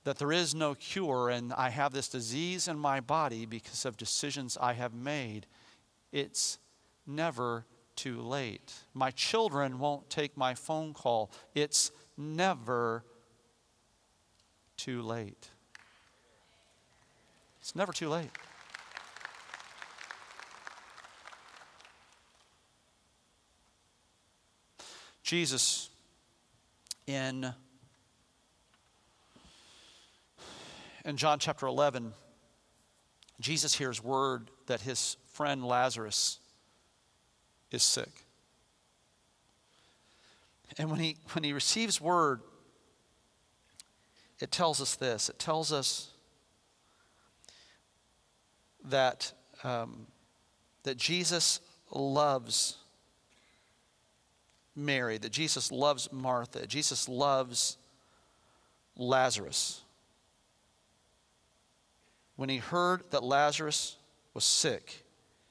that 0.05 0.17
there 0.17 0.33
is 0.33 0.55
no 0.55 0.75
cure, 0.75 1.29
and 1.29 1.53
I 1.53 1.69
have 1.69 1.93
this 1.93 2.09
disease 2.09 2.67
in 2.67 2.79
my 2.79 3.01
body 3.01 3.45
because 3.45 3.85
of 3.85 3.99
decisions 3.99 4.57
I 4.59 4.73
have 4.73 4.95
made. 4.95 5.45
It's 6.12 6.59
never 7.07 7.67
too 7.95 8.23
late. 8.23 8.73
My 8.95 9.11
children 9.11 9.79
won't 9.79 10.09
take 10.09 10.35
my 10.35 10.55
phone 10.55 10.95
call. 10.95 11.31
It's 11.55 11.93
never 12.16 13.04
too 14.76 15.02
late. 15.02 15.49
It's 17.61 17.76
never 17.76 17.92
too 17.92 18.09
late. 18.09 18.31
Jesus 25.23 25.88
in 27.07 27.52
in 31.04 31.16
John 31.16 31.38
chapter 31.38 31.66
11 31.66 32.12
Jesus 33.42 33.75
hears 33.75 34.02
word 34.02 34.50
that 34.66 34.83
his 34.83 35.16
friend 35.33 35.64
Lazarus 35.64 36.38
is 37.73 37.83
sick. 37.83 38.22
And 40.79 40.91
when 40.91 41.00
he 41.00 41.17
when 41.33 41.45
he 41.45 41.52
receives 41.52 42.00
word 42.00 42.41
it 44.41 44.50
tells 44.50 44.81
us 44.81 44.97
this 44.97 45.29
it 45.29 45.38
tells 45.38 45.73
us 45.73 46.12
that, 48.85 49.33
um, 49.64 50.07
that 50.83 50.97
Jesus 50.97 51.61
loves 51.91 52.76
Mary, 54.75 55.19
that 55.19 55.33
Jesus 55.33 55.71
loves 55.71 56.11
Martha, 56.12 56.67
Jesus 56.67 57.09
loves 57.09 57.76
Lazarus. 58.97 59.83
When 62.37 62.49
he 62.49 62.59
heard 62.59 63.02
that 63.11 63.23
Lazarus 63.23 63.97
was 64.35 64.45
sick, 64.45 65.05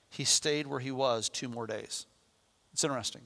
he 0.10 0.24
stayed 0.24 0.68
where 0.68 0.80
he 0.80 0.92
was 0.92 1.30
two 1.30 1.48
more 1.48 1.68
days. 1.68 2.08
It's 2.74 2.84
interesting. 2.84 3.22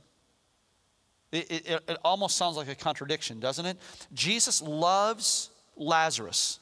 It, 1.35 1.51
it, 1.51 1.83
it, 1.87 1.97
almost 2.03 2.37
sounds 2.37 2.55
like 2.55 2.69
a 2.69 2.75
contradiction, 2.75 3.39
doesn't 3.39 3.65
it? 3.65 3.77
Jesus 4.13 4.61
loves 4.61 5.49
Lazarus. 5.75 6.59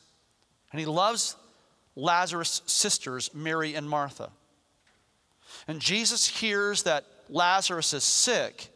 And 0.71 0.79
he 0.79 0.85
loves 0.85 1.35
Lazarus' 1.95 2.61
sisters, 2.65 3.29
Mary 3.33 3.75
and 3.75 3.87
Martha. 3.87 4.31
And 5.67 5.79
Jesus 5.79 6.27
hears 6.27 6.83
that 6.83 7.05
Lazarus 7.29 7.93
is 7.93 8.03
sick. 8.03 8.69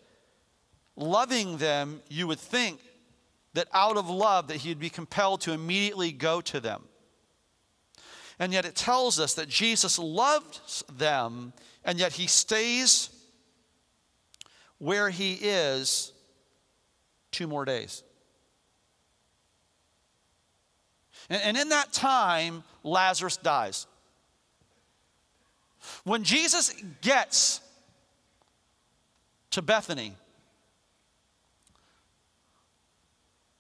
Loving 0.96 1.58
them, 1.58 2.02
you 2.10 2.28
would 2.28 2.40
think 2.40 2.80
that 3.54 3.68
out 3.74 3.98
of 3.98 4.10
love 4.10 4.50
that 4.50 4.58
he'd 4.58 4.80
be 4.80 4.90
compelled 4.90 5.42
to 5.42 5.52
immediately 5.52 6.12
go 6.12 6.42
to 6.42 6.60
them. 6.60 6.84
And 8.40 8.54
yet 8.54 8.66
it 8.66 8.76
tells 8.76 9.20
us 9.20 9.34
that 9.34 9.50
Jesus 9.50 9.98
loves 9.98 10.84
them, 10.96 11.54
and 11.84 12.00
yet 12.00 12.14
he 12.14 12.28
stays 12.28 13.10
where 14.80 15.10
he 15.10 15.34
is 15.34 16.12
two 17.32 17.48
more 17.48 17.66
days. 17.66 18.04
And, 21.30 21.42
and 21.42 21.58
in 21.58 21.70
that 21.70 21.94
time, 21.94 22.64
Lazarus 22.84 23.38
dies. 23.38 23.88
When 26.04 26.24
Jesus 26.24 26.74
gets 27.02 27.62
to 29.52 29.62
Bethany, 29.62 30.14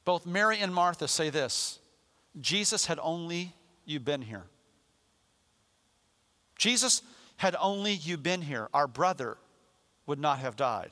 both 0.05 0.25
Mary 0.25 0.59
and 0.59 0.73
Martha 0.73 1.07
say 1.07 1.29
this 1.29 1.79
Jesus 2.39 2.85
had 2.85 2.99
only 3.01 3.53
you 3.85 3.99
been 3.99 4.21
here. 4.21 4.43
Jesus 6.57 7.01
had 7.37 7.55
only 7.59 7.93
you 7.93 8.17
been 8.17 8.41
here, 8.41 8.67
our 8.73 8.87
brother 8.87 9.37
would 10.05 10.19
not 10.19 10.39
have 10.39 10.55
died. 10.55 10.89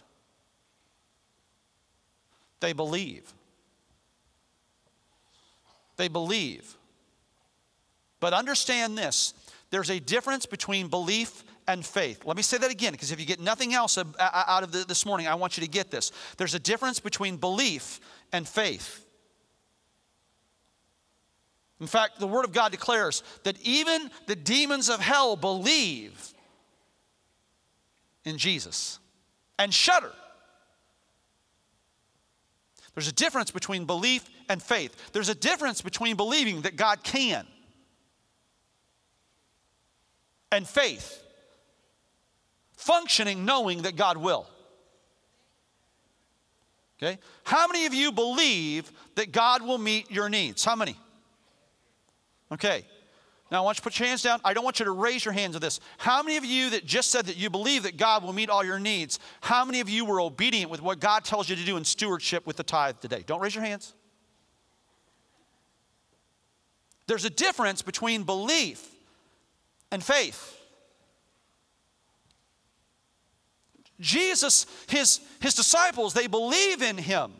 They 2.59 2.73
believe. 2.73 3.33
They 5.97 6.07
believe. 6.07 6.77
But 8.19 8.33
understand 8.33 8.97
this 8.97 9.33
there's 9.71 9.89
a 9.89 9.99
difference 9.99 10.45
between 10.45 10.87
belief 10.87 11.43
and 11.67 11.85
faith. 11.85 12.25
Let 12.25 12.37
me 12.37 12.43
say 12.43 12.57
that 12.57 12.71
again, 12.71 12.91
because 12.91 13.11
if 13.11 13.19
you 13.19 13.25
get 13.25 13.39
nothing 13.39 13.73
else 13.73 13.97
out 13.97 14.63
of 14.63 14.71
this 14.71 15.05
morning, 15.05 15.27
I 15.27 15.35
want 15.35 15.57
you 15.57 15.63
to 15.63 15.69
get 15.69 15.91
this. 15.91 16.11
There's 16.37 16.53
a 16.53 16.59
difference 16.59 16.99
between 16.99 17.37
belief 17.37 17.99
and 18.31 18.47
faith. 18.47 19.05
In 21.81 21.87
fact, 21.87 22.19
the 22.19 22.27
Word 22.27 22.45
of 22.45 22.53
God 22.53 22.71
declares 22.71 23.21
that 23.43 23.59
even 23.61 24.09
the 24.27 24.35
demons 24.35 24.89
of 24.89 24.99
hell 24.99 25.35
believe 25.35 26.33
in 28.23 28.37
Jesus 28.37 28.99
and 29.59 29.73
shudder. 29.73 30.13
There's 32.95 33.09
a 33.09 33.13
difference 33.13 33.51
between 33.51 33.85
belief 33.85 34.27
and 34.49 34.63
faith. 34.63 35.11
There's 35.11 35.29
a 35.29 35.35
difference 35.35 35.81
between 35.81 36.15
believing 36.15 36.61
that 36.61 36.77
God 36.77 37.03
can 37.03 37.45
and 40.51 40.67
faith, 40.67 41.21
functioning 42.77 43.43
knowing 43.43 43.83
that 43.83 43.97
God 43.97 44.15
will. 44.15 44.47
Okay? 46.97 47.19
How 47.43 47.67
many 47.67 47.85
of 47.85 47.93
you 47.93 48.13
believe 48.13 48.89
that 49.15 49.33
God 49.33 49.61
will 49.61 49.77
meet 49.77 50.09
your 50.09 50.29
needs? 50.29 50.63
How 50.63 50.77
many? 50.77 50.95
Okay. 52.51 52.85
Now, 53.51 53.61
I 53.61 53.65
want 53.65 53.77
you 53.77 53.81
to 53.81 53.83
put 53.83 53.99
your 53.99 54.07
hands 54.07 54.23
down. 54.23 54.41
I 54.43 54.53
don't 54.53 54.63
want 54.63 54.79
you 54.79 54.85
to 54.85 54.91
raise 54.91 55.23
your 55.23 55.33
hands 55.33 55.53
to 55.53 55.59
this. 55.59 55.79
How 55.97 56.23
many 56.23 56.37
of 56.37 56.45
you 56.45 56.71
that 56.71 56.85
just 56.85 57.11
said 57.11 57.27
that 57.27 57.37
you 57.37 57.49
believe 57.49 57.83
that 57.83 57.95
God 57.95 58.23
will 58.23 58.33
meet 58.33 58.49
all 58.49 58.63
your 58.63 58.79
needs, 58.79 59.19
how 59.41 59.63
many 59.65 59.81
of 59.81 59.89
you 59.89 60.03
were 60.03 60.19
obedient 60.19 60.71
with 60.71 60.81
what 60.81 60.99
God 60.99 61.23
tells 61.23 61.47
you 61.47 61.55
to 61.55 61.63
do 61.63 61.77
in 61.77 61.85
stewardship 61.85 62.47
with 62.47 62.55
the 62.55 62.63
tithe 62.63 62.99
today? 63.01 63.23
Don't 63.25 63.39
raise 63.39 63.53
your 63.53 63.63
hands. 63.63 63.93
There's 67.07 67.25
a 67.25 67.29
difference 67.29 67.83
between 67.83 68.23
belief 68.23 68.83
and 69.91 70.03
faith. 70.03 70.59
Jesus, 73.99 74.65
his, 74.87 75.19
his 75.39 75.53
disciples, 75.53 76.13
they 76.13 76.27
believe 76.27 76.81
in 76.81 76.97
him. 76.97 77.31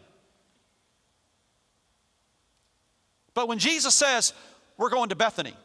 But 3.34 3.48
when 3.48 3.60
Jesus 3.60 3.94
says, 3.94 4.34
We're 4.78 4.90
going 4.90 5.10
to 5.10 5.16
Bethany, 5.16 5.56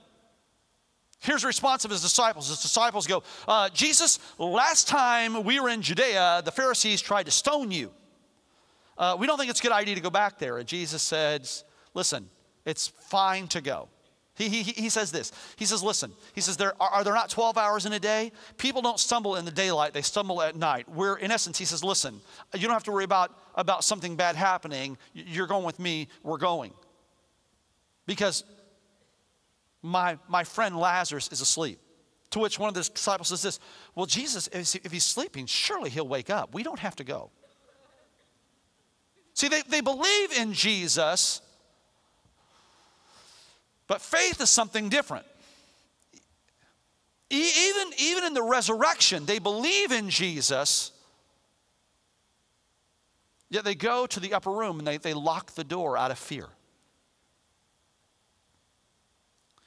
Here's 1.20 1.42
the 1.42 1.48
response 1.48 1.84
of 1.84 1.90
his 1.90 2.00
disciples. 2.00 2.48
His 2.48 2.62
disciples 2.62 3.06
go, 3.06 3.22
uh, 3.46 3.68
Jesus, 3.70 4.18
last 4.38 4.88
time 4.88 5.44
we 5.44 5.60
were 5.60 5.68
in 5.68 5.82
Judea, 5.82 6.42
the 6.44 6.50
Pharisees 6.50 7.02
tried 7.02 7.24
to 7.24 7.30
stone 7.30 7.70
you. 7.70 7.90
Uh, 8.96 9.16
we 9.18 9.26
don't 9.26 9.38
think 9.38 9.50
it's 9.50 9.60
a 9.60 9.62
good 9.62 9.72
idea 9.72 9.94
to 9.94 10.00
go 10.00 10.10
back 10.10 10.38
there. 10.38 10.58
And 10.58 10.66
Jesus 10.66 11.02
says, 11.02 11.64
Listen, 11.92 12.28
it's 12.64 12.88
fine 12.88 13.48
to 13.48 13.60
go. 13.60 13.88
He, 14.36 14.48
he, 14.48 14.62
he 14.62 14.88
says 14.88 15.12
this. 15.12 15.32
He 15.56 15.66
says, 15.66 15.82
Listen, 15.82 16.12
he 16.34 16.40
says, 16.40 16.56
there, 16.56 16.72
are, 16.80 16.88
are 16.88 17.04
there 17.04 17.14
not 17.14 17.28
12 17.28 17.58
hours 17.58 17.84
in 17.84 17.92
a 17.92 17.98
day? 17.98 18.32
People 18.56 18.80
don't 18.80 18.98
stumble 18.98 19.36
in 19.36 19.44
the 19.44 19.50
daylight, 19.50 19.92
they 19.92 20.02
stumble 20.02 20.40
at 20.40 20.56
night. 20.56 20.88
Where, 20.88 21.16
in 21.16 21.30
essence, 21.30 21.58
he 21.58 21.66
says, 21.66 21.84
Listen, 21.84 22.20
you 22.54 22.62
don't 22.62 22.72
have 22.72 22.84
to 22.84 22.92
worry 22.92 23.04
about, 23.04 23.36
about 23.54 23.84
something 23.84 24.16
bad 24.16 24.36
happening. 24.36 24.96
You're 25.12 25.46
going 25.46 25.64
with 25.64 25.78
me, 25.78 26.08
we're 26.22 26.38
going. 26.38 26.72
Because 28.06 28.44
my, 29.82 30.18
my 30.28 30.44
friend 30.44 30.76
Lazarus 30.76 31.28
is 31.32 31.40
asleep. 31.40 31.80
To 32.30 32.38
which 32.38 32.58
one 32.58 32.68
of 32.68 32.74
the 32.74 32.82
disciples 32.82 33.28
says 33.28 33.42
this 33.42 33.60
Well, 33.94 34.06
Jesus, 34.06 34.48
if 34.52 34.92
he's 34.92 35.04
sleeping, 35.04 35.46
surely 35.46 35.90
he'll 35.90 36.06
wake 36.06 36.30
up. 36.30 36.54
We 36.54 36.62
don't 36.62 36.78
have 36.78 36.96
to 36.96 37.04
go. 37.04 37.30
See, 39.34 39.48
they, 39.48 39.62
they 39.62 39.80
believe 39.80 40.32
in 40.32 40.52
Jesus, 40.52 41.40
but 43.86 44.00
faith 44.00 44.40
is 44.40 44.50
something 44.50 44.88
different. 44.88 45.24
Even, 47.30 47.92
even 47.98 48.24
in 48.24 48.34
the 48.34 48.42
resurrection, 48.42 49.24
they 49.24 49.38
believe 49.38 49.92
in 49.92 50.10
Jesus, 50.10 50.90
yet 53.48 53.64
they 53.64 53.76
go 53.76 54.04
to 54.06 54.18
the 54.18 54.34
upper 54.34 54.50
room 54.50 54.80
and 54.80 54.86
they, 54.86 54.98
they 54.98 55.14
lock 55.14 55.52
the 55.52 55.62
door 55.62 55.96
out 55.96 56.10
of 56.10 56.18
fear. 56.18 56.48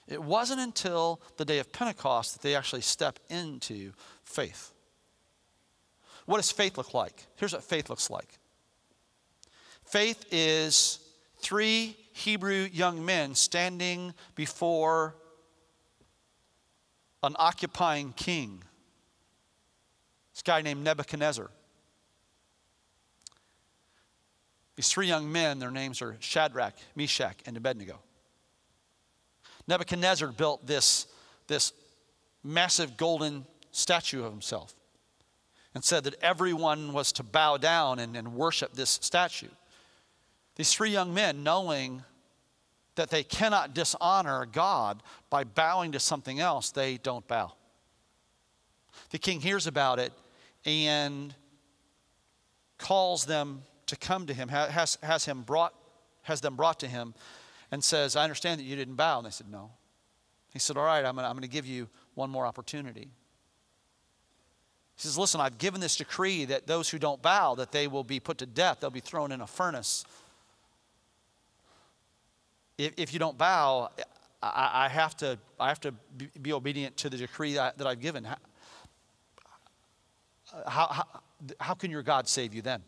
It 0.08 0.22
wasn't 0.22 0.60
until 0.60 1.22
the 1.38 1.46
day 1.46 1.60
of 1.60 1.72
Pentecost 1.72 2.34
that 2.34 2.42
they 2.42 2.56
actually 2.56 2.82
step 2.82 3.20
into 3.30 3.94
faith. 4.24 4.72
What 6.26 6.38
does 6.38 6.52
faith 6.52 6.78
look 6.78 6.94
like? 6.94 7.26
Here's 7.36 7.54
what 7.54 7.64
faith 7.64 7.90
looks 7.90 8.10
like 8.10 8.40
faith 9.86 10.26
is 10.32 11.00
three 11.38 11.96
Hebrew 12.14 12.68
young 12.72 13.06
men 13.06 13.36
standing 13.36 14.14
before 14.36 15.16
an 17.22 17.36
occupying 17.38 18.14
king. 18.14 18.64
This 20.34 20.42
guy 20.42 20.62
named 20.62 20.84
Nebuchadnezzar. 20.84 21.50
These 24.76 24.90
three 24.90 25.08
young 25.08 25.32
men, 25.32 25.60
their 25.60 25.72
names 25.72 26.02
are 26.02 26.18
Shadrach, 26.20 26.74
Meshach, 26.96 27.38
and 27.46 27.56
Abednego. 27.56 28.00
Nebuchadnezzar 29.68 30.30
built 30.30 30.66
this, 30.66 31.08
this 31.48 31.74
massive 32.44 32.98
golden 32.98 33.46
statue 33.72 34.24
of 34.24 34.32
himself 34.32 34.74
and 35.74 35.84
said 35.84 36.04
that 36.04 36.16
everyone 36.22 36.94
was 36.94 37.12
to 37.14 37.24
bow 37.24 37.58
down 37.58 38.00
and, 38.00 38.16
and 38.16 38.34
worship 38.36 38.74
this 38.74 39.00
statue. 39.02 39.48
These 40.56 40.74
three 40.74 40.92
young 40.92 41.14
men, 41.14 41.44
knowing 41.44 42.04
that 42.96 43.10
they 43.10 43.24
cannot 43.24 43.74
dishonor 43.74 44.46
God 44.46 45.02
by 45.30 45.44
bowing 45.44 45.94
to 45.94 46.00
something 46.00 46.40
else, 46.40 46.70
they 46.70 46.98
don't 46.98 47.28
bow. 47.28 47.54
The 49.10 49.18
king 49.18 49.42
hears 49.42 49.66
about 49.66 49.98
it 49.98 50.14
and 50.66 51.34
calls 52.78 53.26
them 53.26 53.64
to 53.88 53.96
come 53.96 54.28
to 54.28 54.34
him, 54.34 54.50
has, 54.50 54.98
has, 55.02 55.26
him 55.26 55.42
brought, 55.42 55.74
has 56.22 56.42
them 56.42 56.56
brought 56.56 56.80
to 56.82 56.88
him, 56.88 57.16
and 57.74 57.84
says, 57.84 58.16
I 58.16 58.22
understand 58.22 58.60
that 58.60 58.66
you 58.66 58.76
didn't 58.76 58.94
bow. 58.94 59.18
And 59.18 59.26
they 59.26 59.32
said, 59.32 59.50
No. 59.50 59.72
He 60.52 60.60
said, 60.60 60.78
All 60.78 60.86
right, 60.86 61.04
I'm 61.04 61.16
going 61.16 61.42
to 61.42 61.48
give 61.48 61.66
you 61.66 61.90
one 62.14 62.30
more 62.30 62.46
opportunity. 62.46 63.10
He 64.96 65.02
says, 65.02 65.18
Listen, 65.18 65.42
I've 65.42 65.58
given 65.58 65.82
this 65.82 65.96
decree 65.96 66.46
that 66.46 66.68
those 66.68 66.88
who 66.88 67.00
don't 67.00 67.20
bow, 67.20 67.56
that 67.56 67.72
they 67.72 67.88
will 67.88 68.04
be 68.04 68.20
put 68.20 68.38
to 68.38 68.46
death, 68.46 68.82
they'll 68.82 68.92
be 68.92 69.00
thrown 69.00 69.32
in 69.32 69.42
a 69.42 69.48
furnace. 69.48 70.06
If, 72.78 72.94
if 72.96 73.12
you 73.12 73.18
don't 73.18 73.40
bow, 73.40 73.90
I, 74.44 74.86
I, 74.86 74.90
have 74.90 75.18
to, 75.18 75.40
I 75.60 75.70
have 75.70 75.82
to 75.82 75.96
be 76.44 76.54
obedient 76.54 76.96
to 76.98 77.10
the 77.10 77.18
decree 77.18 77.54
that, 77.54 77.80
that 77.80 77.88
I've 77.88 78.02
given. 78.02 78.24
How, 78.24 78.38
how, 80.68 81.06
how 81.60 81.74
can 81.74 81.90
your 81.90 82.04
God 82.04 82.28
save 82.28 82.54
you 82.54 82.62
then? 82.62 82.84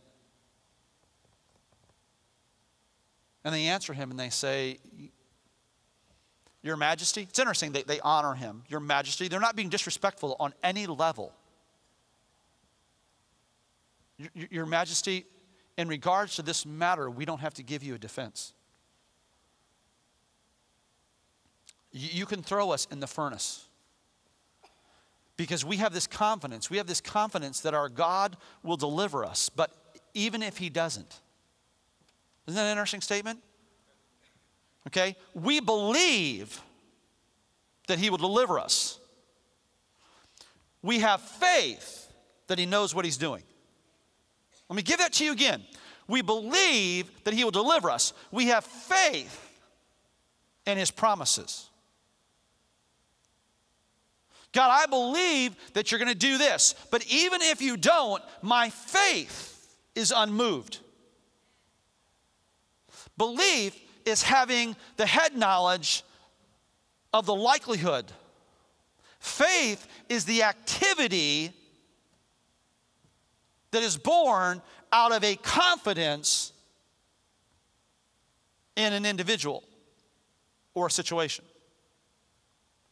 And 3.45 3.53
they 3.53 3.67
answer 3.67 3.93
him 3.93 4.10
and 4.10 4.19
they 4.19 4.31
say, 4.31 4.79
Your 6.63 6.75
Majesty. 6.75 7.21
It's 7.21 7.38
interesting, 7.38 7.71
they, 7.71 7.84
they 7.84 7.99
honor 7.99 8.34
him. 8.34 8.63
Your 8.67 8.79
Majesty. 8.79 9.27
They're 9.27 9.39
not 9.39 9.55
being 9.55 9.69
disrespectful 9.69 10.36
on 10.39 10.53
any 10.63 10.88
level. 10.88 11.31
Your, 14.17 14.47
Your 14.49 14.65
Majesty, 14.65 15.27
in 15.77 15.88
regards 15.88 16.36
to 16.38 16.41
this 16.41 16.65
matter, 16.65 17.08
we 17.08 17.23
don't 17.23 17.39
have 17.39 17.53
to 17.53 17.63
give 17.63 17.84
you 17.84 17.93
a 17.93 17.99
defense. 17.99 18.53
You, 21.91 22.10
you 22.12 22.25
can 22.25 22.41
throw 22.41 22.71
us 22.71 22.88
in 22.91 22.99
the 22.99 23.08
furnace 23.08 23.67
because 25.38 25.63
we 25.63 25.77
have 25.77 25.93
this 25.93 26.08
confidence. 26.08 26.71
We 26.71 26.77
have 26.77 26.88
this 26.88 27.01
confidence 27.01 27.60
that 27.60 27.75
our 27.75 27.89
God 27.89 28.38
will 28.63 28.77
deliver 28.77 29.23
us. 29.23 29.49
But 29.49 29.71
even 30.15 30.41
if 30.41 30.58
He 30.58 30.69
doesn't, 30.71 31.21
isn't 32.47 32.55
that 32.55 32.65
an 32.65 32.71
interesting 32.71 33.01
statement? 33.01 33.39
Okay? 34.88 35.15
We 35.34 35.60
believe 35.60 36.62
that 37.88 37.99
He 37.99 38.10
will 38.10 38.17
deliver 38.17 38.60
us. 38.60 38.99
We 40.81 40.99
have 40.99 41.21
faith 41.21 42.12
that 42.47 42.60
He 42.60 42.65
knows 42.65 42.93
what 42.93 43.05
He's 43.05 43.17
doing. 43.17 43.43
Let 44.69 44.75
me 44.75 44.84
give 44.84 44.99
that 44.99 45.13
to 45.13 45.25
you 45.25 45.31
again. 45.31 45.63
We 46.08 46.21
believe 46.21 47.10
that 47.23 47.34
He 47.34 47.43
will 47.43 47.51
deliver 47.51 47.89
us. 47.89 48.13
We 48.31 48.47
have 48.47 48.63
faith 48.63 49.41
in 50.65 50.77
His 50.77 50.91
promises. 50.91 51.69
God, 54.51 54.69
I 54.71 54.86
believe 54.86 55.55
that 55.73 55.91
you're 55.91 55.99
going 55.99 56.12
to 56.12 56.15
do 56.15 56.38
this, 56.38 56.75
but 56.89 57.05
even 57.08 57.41
if 57.41 57.62
you 57.62 57.75
don't, 57.75 58.23
my 58.41 58.69
faith 58.69 59.51
is 59.95 60.13
unmoved. 60.15 60.79
Belief 63.17 63.80
is 64.06 64.21
having 64.21 64.75
the 64.97 65.06
head 65.06 65.36
knowledge 65.36 66.04
of 67.13 67.25
the 67.25 67.36
likelihood. 67.36 68.12
Faith 69.19 69.88
is 70.10 70.25
the 70.25 70.43
activity 70.43 71.51
that 73.71 73.84
is 73.84 73.97
born 73.97 74.62
out 74.91 75.12
of 75.12 75.23
a 75.23 75.36
confidence 75.38 76.54
in 78.75 78.93
an 78.93 79.06
individual 79.06 79.63
or 80.73 80.88
a 80.88 80.91
situation. 80.91 81.45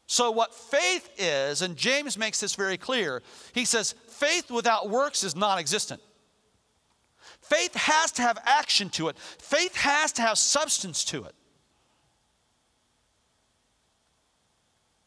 So, 0.07 0.31
what 0.31 0.53
faith 0.53 1.09
is, 1.17 1.61
and 1.61 1.75
James 1.75 2.17
makes 2.17 2.39
this 2.39 2.55
very 2.55 2.77
clear, 2.77 3.21
he 3.53 3.65
says, 3.65 3.95
faith 4.07 4.51
without 4.51 4.89
works 4.89 5.23
is 5.23 5.35
non 5.35 5.59
existent. 5.59 6.01
Faith 7.43 7.75
has 7.75 8.11
to 8.13 8.21
have 8.21 8.37
action 8.45 8.89
to 8.89 9.09
it, 9.09 9.17
faith 9.17 9.75
has 9.75 10.11
to 10.13 10.21
have 10.21 10.37
substance 10.37 11.03
to 11.05 11.25
it. 11.25 11.35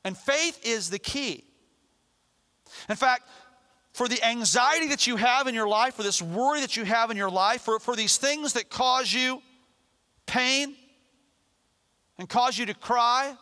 And 0.04 0.16
faith 0.16 0.64
is 0.64 0.90
the 0.90 1.00
key. 1.00 1.44
In 2.88 2.94
fact, 2.94 3.28
for 3.92 4.06
the 4.06 4.22
anxiety 4.22 4.88
that 4.88 5.06
you 5.06 5.16
have 5.16 5.46
in 5.46 5.54
your 5.54 5.66
life, 5.66 5.94
for 5.94 6.02
this 6.02 6.20
worry 6.20 6.60
that 6.60 6.76
you 6.76 6.84
have 6.84 7.10
in 7.10 7.16
your 7.16 7.30
life, 7.30 7.62
for, 7.62 7.80
for 7.80 7.96
these 7.96 8.18
things 8.18 8.52
that 8.52 8.68
cause 8.68 9.12
you 9.12 9.42
pain 10.26 10.76
and 12.18 12.28
cause 12.28 12.56
you 12.58 12.66
to 12.66 12.74
cry, 12.74 13.34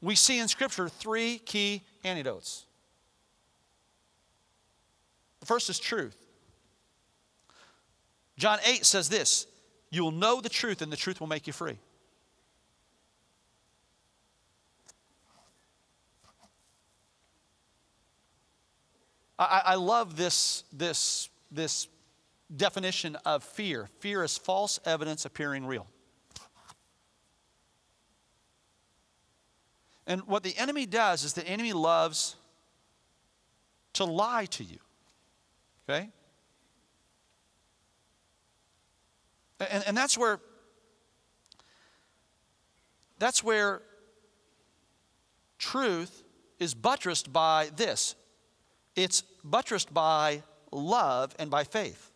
we 0.00 0.14
see 0.14 0.38
in 0.38 0.48
Scripture 0.48 0.88
three 0.88 1.38
key 1.38 1.82
antidotes. 2.02 2.64
The 5.42 5.46
first 5.46 5.68
is 5.68 5.80
truth. 5.80 6.16
John 8.38 8.60
8 8.64 8.86
says 8.86 9.08
this 9.08 9.48
You 9.90 10.04
will 10.04 10.12
know 10.12 10.40
the 10.40 10.48
truth, 10.48 10.82
and 10.82 10.92
the 10.92 10.96
truth 10.96 11.18
will 11.18 11.26
make 11.26 11.48
you 11.48 11.52
free. 11.52 11.80
I, 19.36 19.62
I 19.64 19.74
love 19.74 20.16
this, 20.16 20.62
this, 20.72 21.28
this 21.50 21.88
definition 22.56 23.16
of 23.26 23.42
fear. 23.42 23.88
Fear 23.98 24.22
is 24.22 24.38
false 24.38 24.78
evidence 24.84 25.24
appearing 25.24 25.66
real. 25.66 25.88
And 30.06 30.22
what 30.28 30.44
the 30.44 30.56
enemy 30.56 30.86
does 30.86 31.24
is 31.24 31.32
the 31.32 31.44
enemy 31.44 31.72
loves 31.72 32.36
to 33.94 34.04
lie 34.04 34.44
to 34.46 34.62
you. 34.62 34.78
Okay? 35.88 36.08
And, 39.70 39.84
and 39.86 39.96
that's 39.96 40.18
where 40.18 40.40
that's 43.18 43.44
where 43.44 43.82
truth 45.58 46.24
is 46.58 46.74
buttressed 46.74 47.32
by 47.32 47.70
this. 47.76 48.16
It's 48.96 49.22
buttressed 49.44 49.94
by 49.94 50.42
love 50.72 51.34
and 51.38 51.50
by 51.50 51.62
faith. 51.64 52.10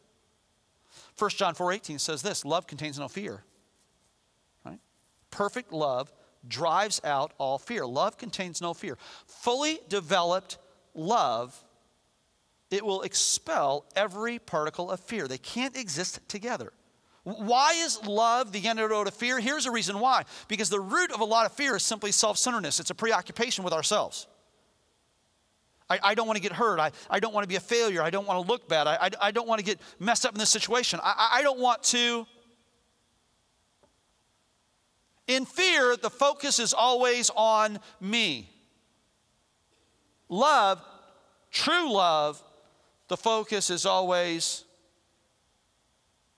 1 1.18 1.30
John 1.30 1.54
4:18 1.54 2.00
says 2.00 2.22
this, 2.22 2.44
love 2.44 2.66
contains 2.66 2.98
no 2.98 3.08
fear. 3.08 3.44
Right? 4.64 4.80
Perfect 5.30 5.72
love 5.72 6.12
drives 6.48 7.00
out 7.04 7.32
all 7.38 7.58
fear. 7.58 7.86
Love 7.86 8.18
contains 8.18 8.60
no 8.60 8.74
fear. 8.74 8.98
Fully 9.26 9.80
developed 9.88 10.58
love 10.94 11.62
it 12.70 12.84
will 12.84 13.02
expel 13.02 13.84
every 13.94 14.38
particle 14.38 14.90
of 14.90 15.00
fear. 15.00 15.28
They 15.28 15.38
can't 15.38 15.76
exist 15.76 16.20
together. 16.28 16.72
Why 17.22 17.72
is 17.74 18.04
love 18.06 18.52
the 18.52 18.68
antidote 18.68 19.08
of 19.08 19.14
fear? 19.14 19.40
Here's 19.40 19.66
a 19.66 19.70
reason 19.70 19.98
why. 19.98 20.24
Because 20.46 20.70
the 20.70 20.80
root 20.80 21.10
of 21.10 21.20
a 21.20 21.24
lot 21.24 21.46
of 21.46 21.52
fear 21.52 21.74
is 21.76 21.82
simply 21.82 22.12
self 22.12 22.38
centeredness, 22.38 22.78
it's 22.78 22.90
a 22.90 22.94
preoccupation 22.94 23.64
with 23.64 23.72
ourselves. 23.72 24.28
I, 25.88 25.98
I 26.02 26.14
don't 26.14 26.26
want 26.26 26.36
to 26.36 26.42
get 26.42 26.52
hurt. 26.52 26.80
I, 26.80 26.90
I 27.08 27.20
don't 27.20 27.32
want 27.32 27.44
to 27.44 27.48
be 27.48 27.56
a 27.56 27.60
failure. 27.60 28.02
I 28.02 28.10
don't 28.10 28.26
want 28.26 28.44
to 28.44 28.50
look 28.50 28.68
bad. 28.68 28.86
I, 28.86 28.96
I, 28.96 29.10
I 29.22 29.30
don't 29.30 29.46
want 29.46 29.60
to 29.60 29.64
get 29.64 29.80
messed 30.00 30.26
up 30.26 30.32
in 30.34 30.38
this 30.38 30.50
situation. 30.50 30.98
I, 31.02 31.30
I 31.34 31.42
don't 31.42 31.60
want 31.60 31.82
to. 31.84 32.26
In 35.28 35.44
fear, 35.44 35.96
the 35.96 36.10
focus 36.10 36.58
is 36.58 36.72
always 36.72 37.30
on 37.36 37.78
me. 38.00 38.50
Love, 40.28 40.80
true 41.50 41.92
love, 41.92 42.42
the 43.08 43.16
focus 43.16 43.70
is 43.70 43.86
always 43.86 44.64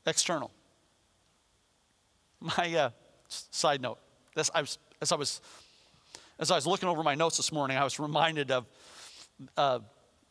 external. 0.07 0.51
My 2.41 2.75
uh, 2.75 2.91
side 3.29 3.81
note, 3.81 3.99
this, 4.35 4.51
I 4.55 4.61
was, 4.61 4.79
as, 5.01 5.13
I 5.13 5.17
was, 5.17 5.41
as 6.39 6.51
I 6.51 6.55
was 6.57 6.67
looking 6.67 6.89
over 6.89 7.03
my 7.03 7.15
notes 7.15 7.37
this 7.37 7.53
morning, 7.53 7.77
I 7.77 7.85
was 7.85 7.99
reminded 7.99 8.51
of 8.51 8.67
uh, 9.57 9.81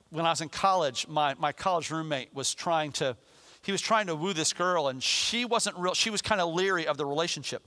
when 0.10 0.26
I 0.26 0.30
was 0.30 0.42
in 0.42 0.50
college, 0.50 1.08
my, 1.08 1.34
my 1.38 1.52
college 1.52 1.92
roommate 1.92 2.34
was 2.34 2.54
trying 2.54 2.92
to, 2.94 3.18
he 3.62 3.72
was 3.72 3.82
trying 3.82 4.08
to 4.08 4.16
woo 4.16 4.34
this 4.34 4.54
girl, 4.54 4.88
and 4.88 5.04
she 5.04 5.44
wasn't 5.44 5.78
real, 5.78 5.94
she 5.94 6.10
was 6.10 6.22
kind 6.22 6.40
of 6.40 6.54
leery 6.54 6.88
of 6.88 6.98
the 6.98 7.06
relationship. 7.06 7.64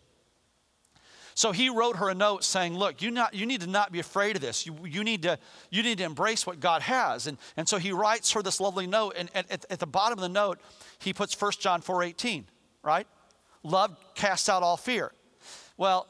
So 1.40 1.52
he 1.52 1.70
wrote 1.70 1.96
her 1.96 2.10
a 2.10 2.14
note 2.14 2.44
saying, 2.44 2.76
Look, 2.76 3.00
you, 3.00 3.10
not, 3.10 3.32
you 3.32 3.46
need 3.46 3.62
to 3.62 3.66
not 3.66 3.90
be 3.90 3.98
afraid 3.98 4.36
of 4.36 4.42
this. 4.42 4.66
You, 4.66 4.76
you, 4.84 5.02
need, 5.02 5.22
to, 5.22 5.38
you 5.70 5.82
need 5.82 5.96
to 5.96 6.04
embrace 6.04 6.46
what 6.46 6.60
God 6.60 6.82
has. 6.82 7.26
And, 7.26 7.38
and 7.56 7.66
so 7.66 7.78
he 7.78 7.92
writes 7.92 8.32
her 8.32 8.42
this 8.42 8.60
lovely 8.60 8.86
note. 8.86 9.14
And 9.16 9.30
at, 9.34 9.50
at, 9.50 9.64
at 9.70 9.78
the 9.78 9.86
bottom 9.86 10.18
of 10.18 10.22
the 10.22 10.28
note, 10.28 10.58
he 10.98 11.14
puts 11.14 11.40
1 11.40 11.52
John 11.58 11.80
4 11.80 12.02
18, 12.02 12.44
right? 12.82 13.06
Love 13.62 13.96
casts 14.14 14.50
out 14.50 14.62
all 14.62 14.76
fear. 14.76 15.12
Well, 15.78 16.06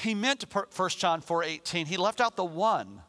he 0.00 0.12
meant 0.12 0.40
to 0.40 0.48
put 0.48 0.76
1 0.76 0.88
John 0.90 1.20
4 1.20 1.44
18. 1.44 1.86
He 1.86 1.96
left 1.96 2.20
out 2.20 2.34
the 2.34 2.44
one 2.44 3.00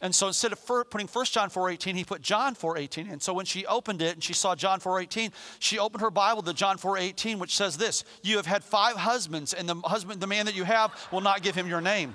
and 0.00 0.14
so 0.14 0.26
instead 0.26 0.52
of 0.52 0.64
putting 0.66 1.06
1 1.06 1.24
John 1.26 1.48
4.18, 1.48 1.94
he 1.94 2.04
put 2.04 2.20
John 2.20 2.54
4.18. 2.54 3.10
And 3.10 3.22
so 3.22 3.32
when 3.32 3.46
she 3.46 3.64
opened 3.66 4.02
it 4.02 4.14
and 4.14 4.22
she 4.22 4.34
saw 4.34 4.54
John 4.54 4.78
4.18, 4.80 5.32
she 5.58 5.78
opened 5.78 6.02
her 6.02 6.10
Bible 6.10 6.42
to 6.42 6.52
John 6.52 6.76
4.18, 6.78 7.38
which 7.38 7.56
says 7.56 7.76
this, 7.76 8.04
you 8.22 8.36
have 8.36 8.46
had 8.46 8.62
five 8.62 8.96
husbands, 8.96 9.54
and 9.54 9.68
the 9.68 9.74
husband, 9.76 10.20
the 10.20 10.26
man 10.26 10.46
that 10.46 10.54
you 10.54 10.64
have 10.64 10.92
will 11.10 11.22
not 11.22 11.42
give 11.42 11.54
him 11.54 11.66
your 11.66 11.80
name. 11.80 12.14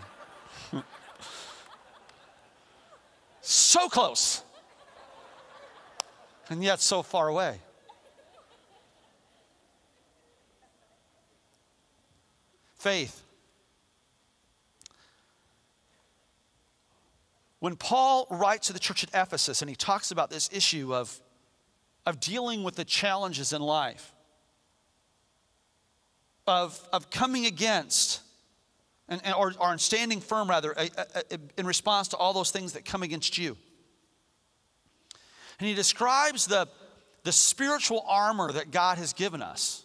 so 3.41 3.89
close. 3.89 4.43
And 6.49 6.63
yet 6.63 6.81
so 6.81 7.01
far 7.01 7.29
away. 7.29 7.59
Faith 12.75 13.23
When 17.61 17.75
Paul 17.75 18.25
writes 18.31 18.67
to 18.67 18.73
the 18.73 18.79
church 18.79 19.03
at 19.03 19.09
Ephesus 19.13 19.61
and 19.61 19.69
he 19.69 19.75
talks 19.75 20.09
about 20.09 20.31
this 20.31 20.49
issue 20.51 20.95
of, 20.95 21.21
of 22.07 22.19
dealing 22.19 22.63
with 22.63 22.75
the 22.75 22.83
challenges 22.83 23.53
in 23.53 23.61
life, 23.61 24.15
of, 26.47 26.81
of 26.91 27.11
coming 27.11 27.45
against, 27.45 28.21
and, 29.07 29.21
and 29.23 29.35
or, 29.35 29.53
or 29.59 29.77
standing 29.77 30.21
firm 30.21 30.49
rather, 30.49 30.71
a, 30.71 30.89
a, 30.97 31.05
a, 31.33 31.39
in 31.55 31.67
response 31.67 32.07
to 32.07 32.17
all 32.17 32.33
those 32.33 32.49
things 32.49 32.73
that 32.73 32.83
come 32.83 33.03
against 33.03 33.37
you. 33.37 33.55
And 35.59 35.67
he 35.67 35.75
describes 35.75 36.47
the, 36.47 36.67
the 37.21 37.31
spiritual 37.31 38.03
armor 38.07 38.51
that 38.51 38.71
God 38.71 38.97
has 38.97 39.13
given 39.13 39.43
us. 39.43 39.83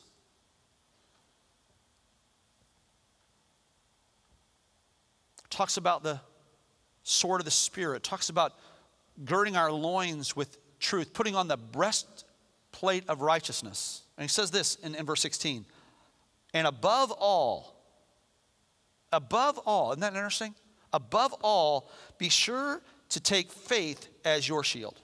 Talks 5.50 5.76
about 5.76 6.02
the 6.02 6.20
sword 7.06 7.40
of 7.40 7.44
the 7.44 7.50
Spirit. 7.50 8.02
Talks 8.02 8.28
about 8.28 8.54
girding 9.24 9.56
our 9.56 9.70
loins 9.70 10.34
with 10.34 10.58
truth, 10.78 11.12
putting 11.14 11.36
on 11.36 11.48
the 11.48 11.56
breastplate 11.56 13.08
of 13.08 13.20
righteousness. 13.20 14.02
And 14.16 14.24
he 14.24 14.28
says 14.28 14.50
this 14.50 14.74
in, 14.76 14.94
in 14.94 15.06
verse 15.06 15.20
16 15.20 15.64
and 16.52 16.66
above 16.66 17.12
all, 17.12 17.74
above 19.12 19.58
all, 19.66 19.90
isn't 19.90 20.00
that 20.00 20.14
interesting? 20.14 20.54
Above 20.92 21.34
all, 21.42 21.90
be 22.18 22.28
sure 22.28 22.80
to 23.10 23.20
take 23.20 23.52
faith 23.52 24.08
as 24.24 24.48
your 24.48 24.64
shield. 24.64 24.98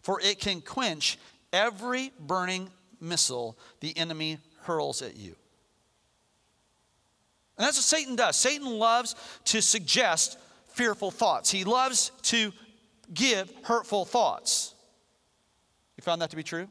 For 0.00 0.20
it 0.20 0.40
can 0.40 0.60
quench 0.60 1.18
every 1.52 2.12
burning 2.18 2.70
missile 3.00 3.56
the 3.80 3.96
enemy 3.96 4.38
hurls 4.62 5.00
at 5.00 5.16
you. 5.16 5.36
And 7.58 7.66
that's 7.66 7.76
what 7.76 7.84
Satan 7.84 8.16
does. 8.16 8.36
Satan 8.36 8.78
loves 8.78 9.14
to 9.46 9.62
suggest 9.62 10.38
fearful 10.68 11.10
thoughts, 11.10 11.50
he 11.50 11.64
loves 11.64 12.12
to 12.22 12.52
give 13.12 13.52
hurtful 13.64 14.04
thoughts. 14.04 14.74
You 15.96 16.02
found 16.02 16.20
that 16.20 16.30
to 16.30 16.36
be 16.36 16.42
true? 16.42 16.68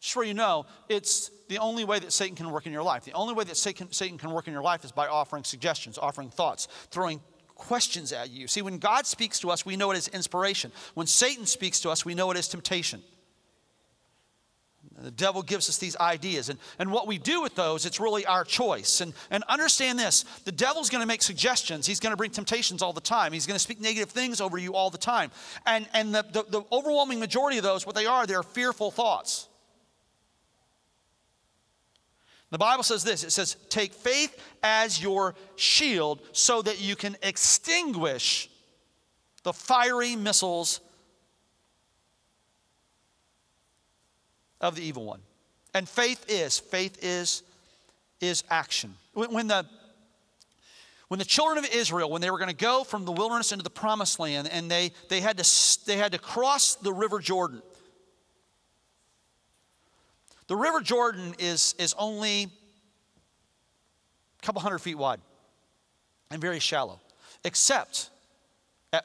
Just 0.00 0.16
where 0.16 0.24
you 0.24 0.34
know, 0.34 0.66
it's 0.88 1.30
the 1.48 1.58
only 1.58 1.84
way 1.84 1.98
that 1.98 2.12
Satan 2.12 2.36
can 2.36 2.50
work 2.50 2.66
in 2.66 2.72
your 2.72 2.82
life. 2.82 3.04
The 3.04 3.12
only 3.12 3.34
way 3.34 3.44
that 3.44 3.56
Satan, 3.56 3.90
Satan 3.90 4.18
can 4.18 4.30
work 4.30 4.46
in 4.46 4.52
your 4.52 4.62
life 4.62 4.84
is 4.84 4.92
by 4.92 5.06
offering 5.06 5.44
suggestions, 5.44 5.98
offering 5.98 6.30
thoughts, 6.30 6.68
throwing 6.90 7.20
questions 7.54 8.12
at 8.12 8.30
you. 8.30 8.46
See, 8.46 8.62
when 8.62 8.78
God 8.78 9.06
speaks 9.06 9.40
to 9.40 9.50
us, 9.50 9.64
we 9.64 9.76
know 9.76 9.90
it 9.92 9.96
is 9.96 10.08
inspiration. 10.08 10.72
When 10.94 11.06
Satan 11.06 11.46
speaks 11.46 11.80
to 11.80 11.90
us, 11.90 12.04
we 12.04 12.14
know 12.14 12.30
it 12.30 12.36
is 12.36 12.48
temptation. 12.48 13.02
The 15.04 15.10
devil 15.10 15.42
gives 15.42 15.68
us 15.68 15.78
these 15.78 15.96
ideas. 15.96 16.48
And, 16.48 16.58
and 16.78 16.90
what 16.90 17.06
we 17.06 17.18
do 17.18 17.42
with 17.42 17.54
those, 17.54 17.84
it's 17.84 18.00
really 18.00 18.24
our 18.26 18.44
choice. 18.44 19.00
And, 19.00 19.12
and 19.30 19.44
understand 19.44 19.98
this 19.98 20.24
the 20.44 20.52
devil's 20.52 20.90
going 20.90 21.02
to 21.02 21.06
make 21.06 21.22
suggestions. 21.22 21.86
He's 21.86 22.00
going 22.00 22.12
to 22.12 22.16
bring 22.16 22.30
temptations 22.30 22.82
all 22.82 22.92
the 22.92 23.00
time. 23.00 23.32
He's 23.32 23.46
going 23.46 23.56
to 23.56 23.62
speak 23.62 23.80
negative 23.80 24.10
things 24.10 24.40
over 24.40 24.58
you 24.58 24.74
all 24.74 24.90
the 24.90 24.98
time. 24.98 25.30
And, 25.66 25.86
and 25.92 26.14
the, 26.14 26.24
the, 26.32 26.44
the 26.44 26.62
overwhelming 26.72 27.20
majority 27.20 27.58
of 27.58 27.64
those, 27.64 27.86
what 27.86 27.94
they 27.94 28.06
are, 28.06 28.26
they're 28.26 28.42
fearful 28.42 28.90
thoughts. 28.90 29.48
The 32.50 32.58
Bible 32.58 32.84
says 32.84 33.02
this 33.02 33.24
it 33.24 33.30
says, 33.30 33.56
Take 33.68 33.92
faith 33.92 34.40
as 34.62 35.02
your 35.02 35.34
shield 35.56 36.22
so 36.32 36.62
that 36.62 36.80
you 36.80 36.96
can 36.96 37.16
extinguish 37.22 38.48
the 39.42 39.52
fiery 39.52 40.16
missiles 40.16 40.80
of 44.60 44.76
the 44.76 44.82
evil 44.82 45.04
one. 45.04 45.20
And 45.74 45.88
faith 45.88 46.24
is, 46.28 46.58
faith 46.58 47.02
is, 47.02 47.42
is 48.20 48.44
action. 48.48 48.94
When, 49.12 49.48
the 49.48 49.66
when 51.08 51.18
the 51.18 51.24
children 51.24 51.58
of 51.58 51.70
Israel, 51.72 52.10
when 52.10 52.22
they 52.22 52.30
were 52.30 52.38
going 52.38 52.50
to 52.50 52.56
go 52.56 52.84
from 52.84 53.04
the 53.04 53.12
wilderness 53.12 53.52
into 53.52 53.64
the 53.64 53.70
promised 53.70 54.18
land, 54.18 54.48
and 54.50 54.70
they, 54.70 54.92
they, 55.08 55.20
had 55.20 55.36
to, 55.38 55.86
they 55.86 55.96
had 55.96 56.12
to 56.12 56.18
cross 56.18 56.76
the 56.76 56.92
river 56.92 57.18
Jordan. 57.18 57.60
The 60.46 60.56
river 60.56 60.80
Jordan 60.80 61.34
is, 61.38 61.74
is 61.78 61.94
only 61.98 62.44
a 62.44 64.42
couple 64.42 64.60
hundred 64.60 64.78
feet 64.78 64.96
wide 64.96 65.20
and 66.30 66.40
very 66.40 66.60
shallow, 66.60 67.00
except 67.44 68.10
at, 68.92 69.04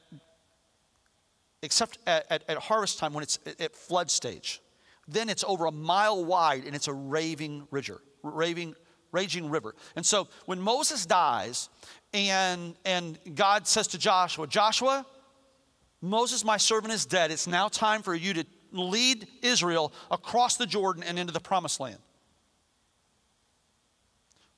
except 1.61 1.97
at, 2.05 2.25
at, 2.29 2.43
at 2.47 2.57
harvest 2.57 2.99
time 2.99 3.13
when 3.13 3.23
it's 3.23 3.39
at 3.59 3.75
flood 3.75 4.11
stage 4.11 4.61
then 5.11 5.29
it's 5.29 5.43
over 5.43 5.65
a 5.65 5.71
mile 5.71 6.23
wide 6.23 6.65
and 6.65 6.75
it's 6.75 6.87
a 6.87 6.93
raving 6.93 7.67
raving, 8.23 8.75
raging 9.11 9.49
river. 9.49 9.75
And 9.95 10.05
so 10.05 10.27
when 10.45 10.59
Moses 10.59 11.05
dies 11.05 11.69
and, 12.13 12.75
and 12.85 13.17
God 13.35 13.67
says 13.67 13.87
to 13.87 13.97
Joshua, 13.97 14.47
Joshua, 14.47 15.05
Moses, 16.01 16.45
my 16.45 16.57
servant, 16.57 16.93
is 16.93 17.05
dead. 17.05 17.31
It's 17.31 17.47
now 17.47 17.67
time 17.67 18.01
for 18.01 18.15
you 18.15 18.33
to 18.35 18.45
lead 18.71 19.27
Israel 19.41 19.91
across 20.11 20.57
the 20.57 20.65
Jordan 20.65 21.03
and 21.03 21.19
into 21.19 21.33
the 21.33 21.39
promised 21.39 21.79
land. 21.79 21.97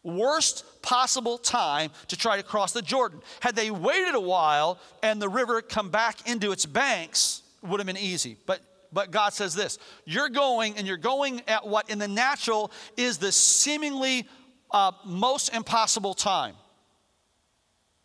Worst 0.04 0.66
possible 0.82 1.38
time 1.38 1.92
to 2.08 2.18
try 2.18 2.38
to 2.38 2.44
cross 2.44 2.74
the 2.74 2.82
Jordan. 2.82 3.22
Had 3.40 3.56
they 3.56 3.70
waited 3.70 4.16
a 4.16 4.20
while 4.20 4.80
and 5.04 5.22
the 5.22 5.30
river 5.30 5.62
come 5.62 5.90
back 5.90 6.28
into 6.28 6.52
its 6.52 6.66
banks, 6.66 7.44
would 7.62 7.80
have 7.80 7.88
been 7.88 7.98
easy. 7.98 8.38
But 8.46 8.62
but 8.94 9.12
God 9.12 9.34
says 9.34 9.54
this 9.54 9.78
you're 10.06 10.30
going 10.30 10.78
and 10.78 10.88
you're 10.88 10.98
going 10.98 11.42
at 11.48 11.68
what 11.68 11.90
in 11.90 12.00
the 12.00 12.08
natural 12.08 12.72
is 12.98 13.18
the 13.18 13.32
seemingly 13.32 14.28
uh, 14.72 14.92
most 15.06 15.54
impossible 15.54 16.14
time. 16.14 16.56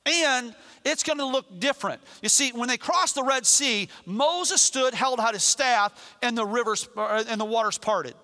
And 0.05 0.55
it's 0.85 1.03
going 1.03 1.19
to 1.19 1.25
look 1.25 1.59
different. 1.59 2.01
You 2.23 2.29
see, 2.29 2.53
when 2.53 2.69
they 2.69 2.77
crossed 2.77 3.17
the 3.17 3.25
Red 3.25 3.45
Sea, 3.45 3.89
Moses 4.05 4.63
stood, 4.63 4.95
held 4.95 5.19
out 5.19 5.35
his 5.35 5.43
staff, 5.43 6.17
and 6.23 6.39
the 6.39 6.47
rivers 6.47 6.89
uh, 6.97 7.25
and 7.29 7.41
the 7.41 7.45
waters 7.45 7.77
parted. 7.77 8.15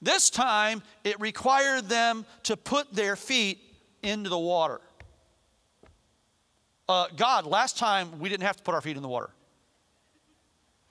This 0.00 0.30
time, 0.30 0.82
it 1.04 1.20
required 1.20 1.90
them 1.90 2.24
to 2.44 2.56
put 2.56 2.92
their 2.92 3.14
feet 3.14 3.60
into 4.02 4.30
the 4.30 4.38
water. 4.38 4.80
Uh, 6.88 7.06
God, 7.14 7.46
last 7.46 7.78
time 7.78 8.18
we 8.18 8.28
didn't 8.28 8.42
have 8.44 8.56
to 8.56 8.62
put 8.62 8.74
our 8.74 8.80
feet 8.80 8.96
in 8.96 9.02
the 9.02 9.08
water. 9.08 9.30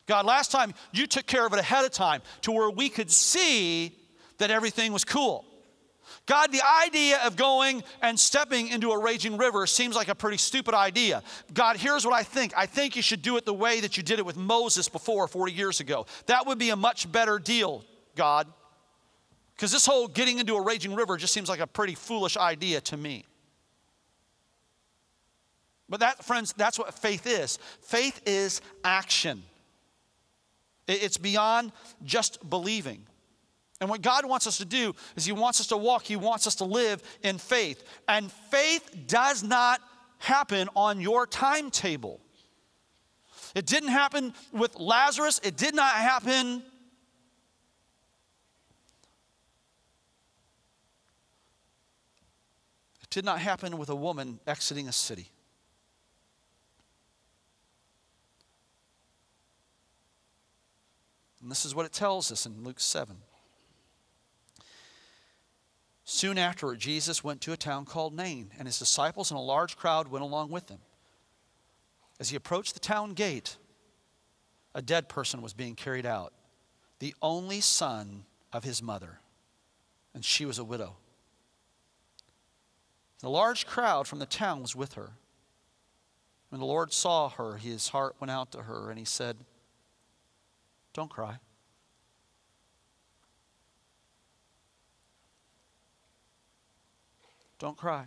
God, 0.08 0.26
last 0.26 0.52
time 0.52 0.74
you 0.92 1.08
took 1.08 1.26
care 1.26 1.46
of 1.46 1.54
it 1.54 1.60
ahead 1.60 1.86
of 1.86 1.92
time 1.92 2.22
to 2.42 2.52
where 2.52 2.70
we 2.70 2.90
could 2.90 3.12
see 3.12 3.96
that 4.38 4.52
everything 4.52 4.92
was 4.92 5.04
cool. 5.04 5.46
God, 6.26 6.52
the 6.52 6.62
idea 6.86 7.20
of 7.26 7.36
going 7.36 7.84
and 8.02 8.20
stepping 8.20 8.68
into 8.68 8.92
a 8.92 9.02
raging 9.02 9.38
river 9.38 9.66
seems 9.66 9.96
like 9.96 10.08
a 10.08 10.16
pretty 10.16 10.38
stupid 10.38 10.74
idea. 10.74 11.24
God, 11.54 11.78
here's 11.78 12.06
what 12.06 12.14
I 12.14 12.24
think. 12.24 12.54
I 12.56 12.66
think 12.66 12.96
you 12.96 13.02
should 13.02 13.22
do 13.22 13.38
it 13.38 13.46
the 13.46 13.54
way 13.54 13.80
that 13.80 13.98
you 13.98 14.04
did 14.04 14.20
it 14.20 14.26
with 14.26 14.38
Moses 14.38 14.88
before 14.88 15.28
40 15.28 15.52
years 15.52 15.80
ago. 15.80 16.06
That 16.28 16.46
would 16.46 16.60
be 16.60 16.70
a 16.70 16.76
much 16.76 17.12
better 17.12 17.40
deal, 17.40 17.84
God. 18.16 18.48
Because 19.56 19.72
this 19.72 19.86
whole 19.86 20.08
getting 20.08 20.40
into 20.40 20.56
a 20.56 20.62
raging 20.62 20.96
river 20.96 21.18
just 21.18 21.34
seems 21.34 21.50
like 21.50 21.60
a 21.60 21.68
pretty 21.68 21.96
foolish 21.96 22.38
idea 22.38 22.82
to 22.82 22.98
me. 22.98 23.26
But 25.90 26.00
that, 26.00 26.24
friends, 26.24 26.54
that's 26.56 26.80
what 26.80 26.94
faith 26.94 27.28
is. 27.28 27.60
Faith 27.82 28.22
is 28.26 28.62
action. 28.84 29.44
It's 30.92 31.18
beyond 31.18 31.72
just 32.04 32.50
believing. 32.50 33.06
And 33.80 33.90
what 33.90 34.02
God 34.02 34.26
wants 34.26 34.46
us 34.46 34.58
to 34.58 34.66
do 34.66 34.94
is 35.16 35.26
He 35.26 35.32
wants 35.32 35.60
us 35.60 35.68
to 35.68 35.78
walk, 35.78 36.04
He 36.04 36.16
wants 36.16 36.46
us 36.46 36.56
to 36.56 36.66
live 36.66 37.02
in 37.24 37.38
faith. 37.40 37.84
And 38.08 38.32
faith 38.32 38.96
does 39.08 39.44
not 39.44 39.82
happen 40.20 40.70
on 40.76 41.02
your 41.02 41.26
timetable. 41.26 42.22
It 43.56 43.66
didn't 43.66 43.90
happen 43.90 44.34
with 44.54 44.80
Lazarus, 44.80 45.42
it 45.44 45.58
did 45.58 45.74
not 45.76 45.94
happen. 45.96 46.64
It 53.02 53.10
did 53.10 53.26
not 53.26 53.40
happen 53.40 53.78
with 53.78 53.90
a 53.90 53.96
woman 53.96 54.40
exiting 54.46 54.88
a 54.88 54.94
city. 54.94 55.32
And 61.42 61.50
this 61.50 61.66
is 61.66 61.74
what 61.74 61.86
it 61.86 61.94
tells 61.94 62.32
us 62.32 62.46
in 62.46 62.64
Luke 62.64 62.80
7. 62.80 63.18
Soon 66.04 66.38
afterward, 66.38 66.80
Jesus 66.80 67.24
went 67.24 67.42
to 67.42 67.54
a 67.54 67.58
town 67.58 67.86
called 67.86 68.14
Nain, 68.14 68.52
and 68.58 68.68
his 68.68 68.80
disciples 68.80 69.32
and 69.32 69.38
a 69.38 69.42
large 69.42 69.78
crowd 69.78 70.08
went 70.08 70.24
along 70.24 70.52
with 70.52 70.70
him. 70.70 70.80
As 72.20 72.30
he 72.30 72.36
approached 72.36 72.74
the 72.74 72.80
town 72.80 73.14
gate, 73.14 73.58
a 74.76 74.82
dead 74.82 75.10
person 75.10 75.42
was 75.42 75.54
being 75.54 75.76
carried 75.76 76.06
out, 76.06 76.34
the 77.00 77.16
only 77.22 77.62
son 77.62 78.26
of 78.54 78.64
his 78.64 78.82
mother, 78.82 79.20
and 80.14 80.24
she 80.24 80.46
was 80.46 80.60
a 80.60 80.64
widow. 80.64 80.98
The 83.22 83.30
large 83.30 83.66
crowd 83.66 84.08
from 84.08 84.20
the 84.20 84.26
town 84.26 84.62
was 84.62 84.76
with 84.76 84.94
her. 84.94 85.12
When 86.50 86.60
the 86.60 86.68
Lord 86.68 86.92
saw 86.92 87.30
her, 87.30 87.58
his 87.58 87.90
heart 87.90 88.16
went 88.20 88.32
out 88.32 88.52
to 88.52 88.64
her, 88.64 88.90
and 88.90 89.00
he 89.00 89.06
said, 89.06 89.38
don't 90.94 91.10
cry. 91.10 91.38
Don't 97.60 97.78
cry. 97.78 98.06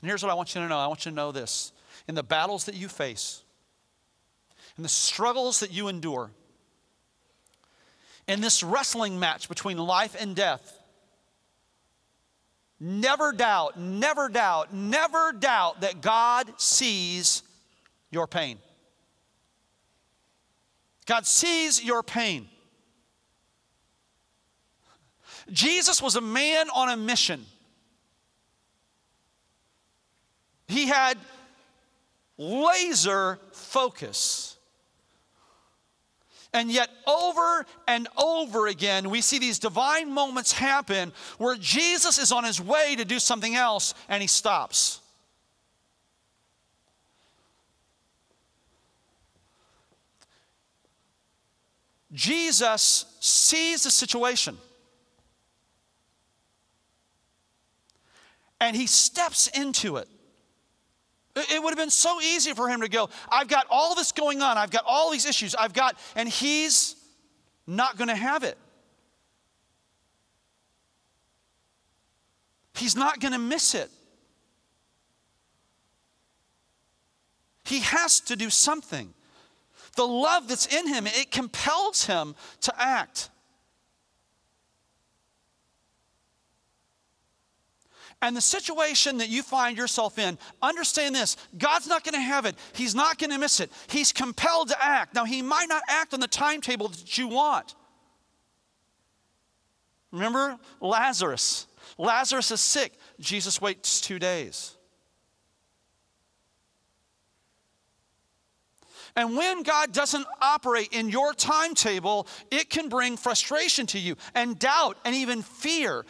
And 0.00 0.08
here's 0.08 0.22
what 0.22 0.30
I 0.30 0.34
want 0.34 0.54
you 0.54 0.60
to 0.60 0.68
know 0.68 0.78
I 0.78 0.86
want 0.86 1.06
you 1.06 1.10
to 1.10 1.16
know 1.16 1.32
this. 1.32 1.72
In 2.06 2.14
the 2.14 2.22
battles 2.22 2.64
that 2.64 2.74
you 2.74 2.88
face, 2.88 3.42
in 4.76 4.82
the 4.82 4.88
struggles 4.88 5.60
that 5.60 5.72
you 5.72 5.88
endure, 5.88 6.30
in 8.26 8.40
this 8.40 8.62
wrestling 8.62 9.18
match 9.18 9.48
between 9.48 9.78
life 9.78 10.16
and 10.18 10.36
death, 10.36 10.78
never 12.80 13.32
doubt, 13.32 13.78
never 13.78 14.28
doubt, 14.28 14.72
never 14.74 15.32
doubt 15.32 15.80
that 15.80 16.00
God 16.00 16.52
sees 16.56 17.42
your 18.10 18.26
pain. 18.26 18.58
God 21.08 21.26
sees 21.26 21.82
your 21.82 22.02
pain. 22.02 22.46
Jesus 25.50 26.02
was 26.02 26.16
a 26.16 26.20
man 26.20 26.68
on 26.68 26.90
a 26.90 26.98
mission. 26.98 27.46
He 30.66 30.86
had 30.86 31.16
laser 32.36 33.38
focus. 33.52 34.58
And 36.52 36.70
yet, 36.70 36.90
over 37.06 37.64
and 37.86 38.06
over 38.22 38.66
again, 38.66 39.08
we 39.08 39.22
see 39.22 39.38
these 39.38 39.58
divine 39.58 40.12
moments 40.12 40.52
happen 40.52 41.12
where 41.38 41.56
Jesus 41.56 42.18
is 42.18 42.32
on 42.32 42.44
his 42.44 42.60
way 42.60 42.96
to 42.96 43.06
do 43.06 43.18
something 43.18 43.54
else 43.54 43.94
and 44.10 44.20
he 44.20 44.28
stops. 44.28 45.00
Jesus 52.12 53.04
sees 53.20 53.82
the 53.82 53.90
situation 53.90 54.56
and 58.60 58.74
he 58.74 58.86
steps 58.86 59.48
into 59.48 59.96
it. 59.96 60.08
It 61.36 61.62
would 61.62 61.70
have 61.70 61.78
been 61.78 61.90
so 61.90 62.20
easy 62.20 62.52
for 62.52 62.68
him 62.68 62.80
to 62.80 62.88
go, 62.88 63.10
I've 63.30 63.48
got 63.48 63.66
all 63.70 63.94
this 63.94 64.10
going 64.10 64.42
on, 64.42 64.58
I've 64.58 64.70
got 64.70 64.82
all 64.86 65.12
these 65.12 65.26
issues, 65.26 65.54
I've 65.54 65.72
got, 65.72 65.96
and 66.16 66.28
he's 66.28 66.96
not 67.66 67.96
going 67.96 68.08
to 68.08 68.16
have 68.16 68.42
it. 68.42 68.58
He's 72.74 72.96
not 72.96 73.20
going 73.20 73.32
to 73.32 73.38
miss 73.38 73.74
it. 73.74 73.90
He 77.64 77.80
has 77.80 78.20
to 78.20 78.36
do 78.36 78.50
something 78.50 79.12
the 79.98 80.06
love 80.06 80.46
that's 80.46 80.66
in 80.66 80.86
him, 80.86 81.08
it 81.08 81.32
compels 81.32 82.04
him 82.04 82.36
to 82.60 82.72
act. 82.80 83.30
And 88.22 88.36
the 88.36 88.40
situation 88.40 89.18
that 89.18 89.28
you 89.28 89.42
find 89.42 89.76
yourself 89.76 90.18
in, 90.18 90.38
understand 90.62 91.16
this 91.16 91.36
God's 91.58 91.88
not 91.88 92.04
going 92.04 92.14
to 92.14 92.20
have 92.20 92.46
it. 92.46 92.54
He's 92.74 92.94
not 92.94 93.18
going 93.18 93.30
to 93.30 93.38
miss 93.38 93.58
it. 93.58 93.72
He's 93.88 94.12
compelled 94.12 94.68
to 94.68 94.76
act. 94.80 95.16
Now, 95.16 95.24
He 95.24 95.42
might 95.42 95.68
not 95.68 95.82
act 95.88 96.14
on 96.14 96.20
the 96.20 96.28
timetable 96.28 96.88
that 96.88 97.18
you 97.18 97.26
want. 97.26 97.74
Remember 100.12 100.58
Lazarus? 100.80 101.66
Lazarus 101.98 102.52
is 102.52 102.60
sick. 102.60 102.92
Jesus 103.18 103.60
waits 103.60 104.00
two 104.00 104.20
days. 104.20 104.77
And 109.18 109.36
when 109.36 109.64
God 109.64 109.92
doesn't 109.92 110.28
operate 110.40 110.90
in 110.92 111.08
your 111.08 111.34
timetable, 111.34 112.28
it 112.52 112.70
can 112.70 112.88
bring 112.88 113.16
frustration 113.16 113.84
to 113.86 113.98
you 113.98 114.14
and 114.32 114.56
doubt 114.56 114.96
and 115.04 115.12
even 115.12 115.42
fear, 115.42 116.06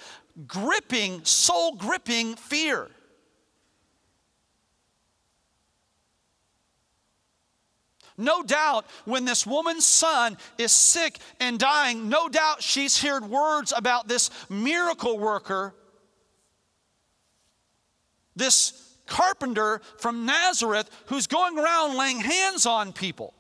gripping, 0.47 1.25
soul 1.25 1.75
gripping 1.75 2.37
fear. 2.37 2.91
No 8.19 8.43
doubt, 8.43 8.85
when 9.07 9.25
this 9.25 9.47
woman's 9.47 9.87
son 9.87 10.37
is 10.59 10.71
sick 10.71 11.19
and 11.41 11.59
dying, 11.59 12.11
no 12.11 12.29
doubt 12.29 12.63
she's 12.63 13.03
heard 13.03 13.25
words 13.25 13.73
about 13.75 14.07
this 14.07 14.29
miracle 14.51 15.19
worker, 15.19 15.75
this 18.37 18.88
carpenter 19.09 19.81
from 19.99 20.27
Nazareth 20.27 20.89
who's 21.07 21.27
going 21.27 21.59
around 21.59 21.97
laying 21.97 22.21
hands 22.21 22.67
on 22.67 22.93
people. 22.93 23.35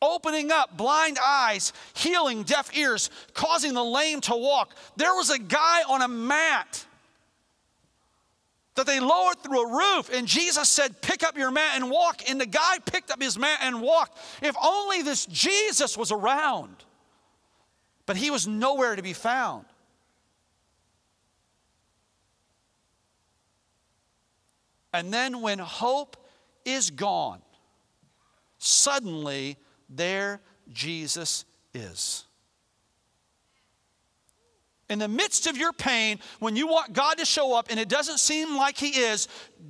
Opening 0.00 0.52
up 0.52 0.76
blind 0.76 1.18
eyes, 1.24 1.72
healing 1.94 2.44
deaf 2.44 2.76
ears, 2.76 3.10
causing 3.34 3.74
the 3.74 3.84
lame 3.84 4.20
to 4.22 4.36
walk. 4.36 4.74
There 4.96 5.14
was 5.14 5.30
a 5.30 5.38
guy 5.38 5.82
on 5.88 6.02
a 6.02 6.08
mat 6.08 6.84
that 8.76 8.86
they 8.86 9.00
lowered 9.00 9.42
through 9.42 9.60
a 9.60 9.76
roof, 9.76 10.08
and 10.12 10.28
Jesus 10.28 10.68
said, 10.68 11.02
Pick 11.02 11.24
up 11.24 11.36
your 11.36 11.50
mat 11.50 11.72
and 11.74 11.90
walk. 11.90 12.22
And 12.28 12.40
the 12.40 12.46
guy 12.46 12.78
picked 12.78 13.10
up 13.10 13.20
his 13.20 13.36
mat 13.36 13.58
and 13.60 13.82
walked. 13.82 14.16
If 14.40 14.54
only 14.62 15.02
this 15.02 15.26
Jesus 15.26 15.98
was 15.98 16.12
around. 16.12 16.76
But 18.06 18.16
he 18.16 18.30
was 18.30 18.46
nowhere 18.46 18.94
to 18.94 19.02
be 19.02 19.12
found. 19.12 19.66
And 24.92 25.12
then 25.12 25.40
when 25.40 25.58
hope 25.58 26.16
is 26.64 26.90
gone, 26.90 27.40
suddenly 28.58 29.56
there 29.88 30.40
Jesus 30.72 31.44
is. 31.74 32.24
In 34.88 34.98
the 34.98 35.08
midst 35.08 35.46
of 35.46 35.56
your 35.58 35.74
pain, 35.74 36.18
when 36.38 36.56
you 36.56 36.66
want 36.66 36.94
God 36.94 37.18
to 37.18 37.26
show 37.26 37.54
up 37.54 37.66
and 37.70 37.78
it 37.78 37.90
doesn't 37.90 38.18
seem 38.18 38.56
like 38.56 38.78
He 38.78 38.88
is, 38.88 39.28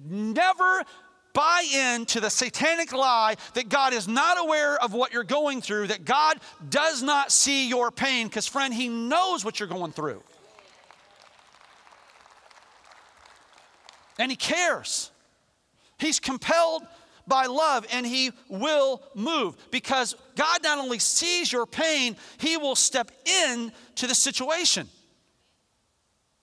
never 0.08 0.84
buy 1.32 1.64
into 1.72 2.20
the 2.20 2.30
satanic 2.30 2.92
lie 2.92 3.36
that 3.54 3.68
God 3.68 3.92
is 3.92 4.06
not 4.08 4.38
aware 4.38 4.80
of 4.82 4.92
what 4.92 5.12
you're 5.12 5.24
going 5.24 5.60
through, 5.60 5.88
that 5.88 6.04
God 6.04 6.38
does 6.68 7.02
not 7.02 7.32
see 7.32 7.68
your 7.68 7.90
pain, 7.90 8.28
because, 8.28 8.46
friend, 8.46 8.72
He 8.72 8.88
knows 8.88 9.44
what 9.44 9.58
you're 9.58 9.68
going 9.68 9.92
through. 9.92 10.22
And 14.18 14.30
He 14.30 14.36
cares. 14.36 15.10
He's 15.98 16.20
compelled 16.20 16.86
by 17.26 17.46
love 17.46 17.86
and 17.92 18.06
He 18.06 18.32
will 18.48 19.02
move 19.14 19.56
because 19.70 20.16
God 20.34 20.62
not 20.62 20.78
only 20.78 20.98
sees 20.98 21.52
your 21.52 21.66
pain, 21.66 22.16
He 22.38 22.56
will 22.56 22.76
step 22.76 23.10
in 23.24 23.72
to 23.96 24.06
the 24.06 24.14
situation. 24.14 24.88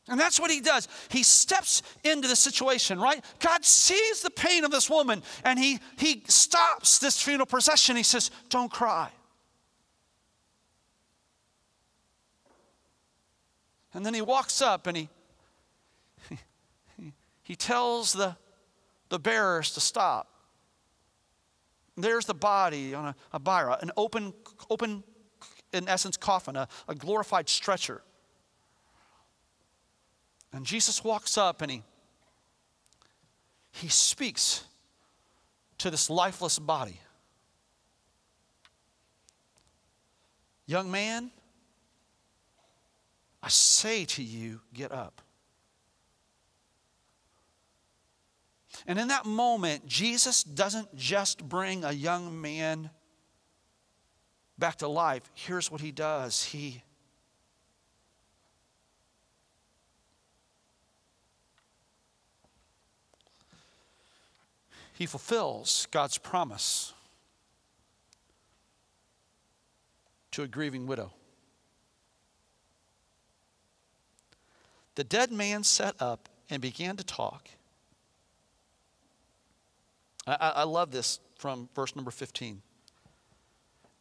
And 0.08 0.20
that's 0.20 0.40
what 0.40 0.52
he 0.52 0.62
does. 0.62 0.88
He 1.10 1.24
steps 1.24 1.82
into 2.04 2.28
the 2.28 2.36
situation, 2.36 3.00
right? 3.00 3.26
God 3.40 3.66
sees 3.66 4.22
the 4.22 4.30
pain 4.30 4.64
of 4.64 4.70
this 4.70 4.88
woman 4.88 5.24
and 5.44 5.58
he, 5.58 5.80
he 5.98 6.22
stops 6.28 7.00
this 7.00 7.20
funeral 7.20 7.48
procession. 7.48 7.96
He 7.96 8.04
says, 8.04 8.30
Don't 8.50 8.72
cry. 8.72 9.10
And 13.96 14.06
then 14.06 14.14
he 14.14 14.22
walks 14.22 14.62
up 14.62 14.86
and 14.88 14.96
he, 14.96 15.10
he, 17.46 17.56
tells 17.56 18.12
the, 18.12 18.36
the 19.10 19.20
bearers 19.20 19.72
to 19.76 19.80
stop. 19.80 20.28
There's 21.96 22.26
the 22.26 22.34
body 22.34 22.94
on 22.94 23.06
a, 23.06 23.16
a 23.34 23.40
an 23.82 23.92
open, 23.96 24.34
open, 24.70 25.04
in 25.72 25.88
essence, 25.88 26.18
coffin, 26.18 26.56
a, 26.56 26.68
a 26.88 26.96
glorified 26.96 27.48
stretcher. 27.48 28.02
And 30.52 30.66
Jesus 30.66 31.04
walks 31.04 31.38
up 31.38 31.62
and 31.62 31.72
he, 31.72 31.84
he 33.72 33.88
speaks 33.88 34.64
to 35.78 35.92
this 35.92 36.10
lifeless 36.10 36.60
body. 36.60 37.00
Young 40.66 40.90
man, 40.90 41.30
I 43.44 43.50
say 43.50 44.06
to 44.06 44.24
you, 44.24 44.62
get 44.74 44.92
up. 44.92 45.22
And 48.88 49.00
in 49.00 49.08
that 49.08 49.26
moment, 49.26 49.88
Jesus 49.88 50.44
doesn't 50.44 50.96
just 50.96 51.48
bring 51.48 51.84
a 51.84 51.92
young 51.92 52.40
man 52.40 52.90
back 54.58 54.78
to 54.78 54.88
life. 54.88 55.24
Here's 55.34 55.72
what 55.72 55.82
he 55.82 55.92
does 55.92 56.44
He 56.44 56.84
He 64.98 65.06
fulfills 65.06 65.90
God's 65.92 66.18
promise 66.18 66.94
to 70.32 70.44
a 70.44 70.48
grieving 70.48 70.88
widow. 70.88 71.12
The 74.96 75.04
dead 75.04 75.34
man 75.34 75.66
sat 75.66 75.96
up 76.00 76.30
and 76.50 76.62
began 76.62 76.96
to 76.96 77.04
talk. 77.04 77.50
I, 80.28 80.54
I, 80.56 80.64
love 80.64 80.92
this 80.92 81.20
from 81.38 81.70
verse 81.76 81.96
number 81.96 82.12
15. 82.12 82.62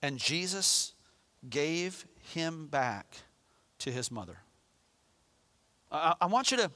And 0.00 0.18
Jesus 0.18 0.94
gave 1.48 2.06
him 2.32 2.66
back 2.66 3.18
to 3.80 3.90
his 3.90 4.10
mother. 4.10 4.38
I, 5.92 6.14
I 6.22 6.26
want 6.26 6.50
you 6.50 6.56
to 6.58 6.70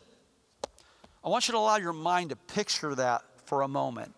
I 1.24 1.30
want 1.30 1.48
you 1.48 1.52
to 1.52 1.58
allow 1.58 1.76
your 1.76 1.92
mind 1.92 2.30
to 2.30 2.36
picture 2.36 2.94
that 2.94 3.22
for 3.44 3.62
a 3.62 3.68
moment. 3.68 4.14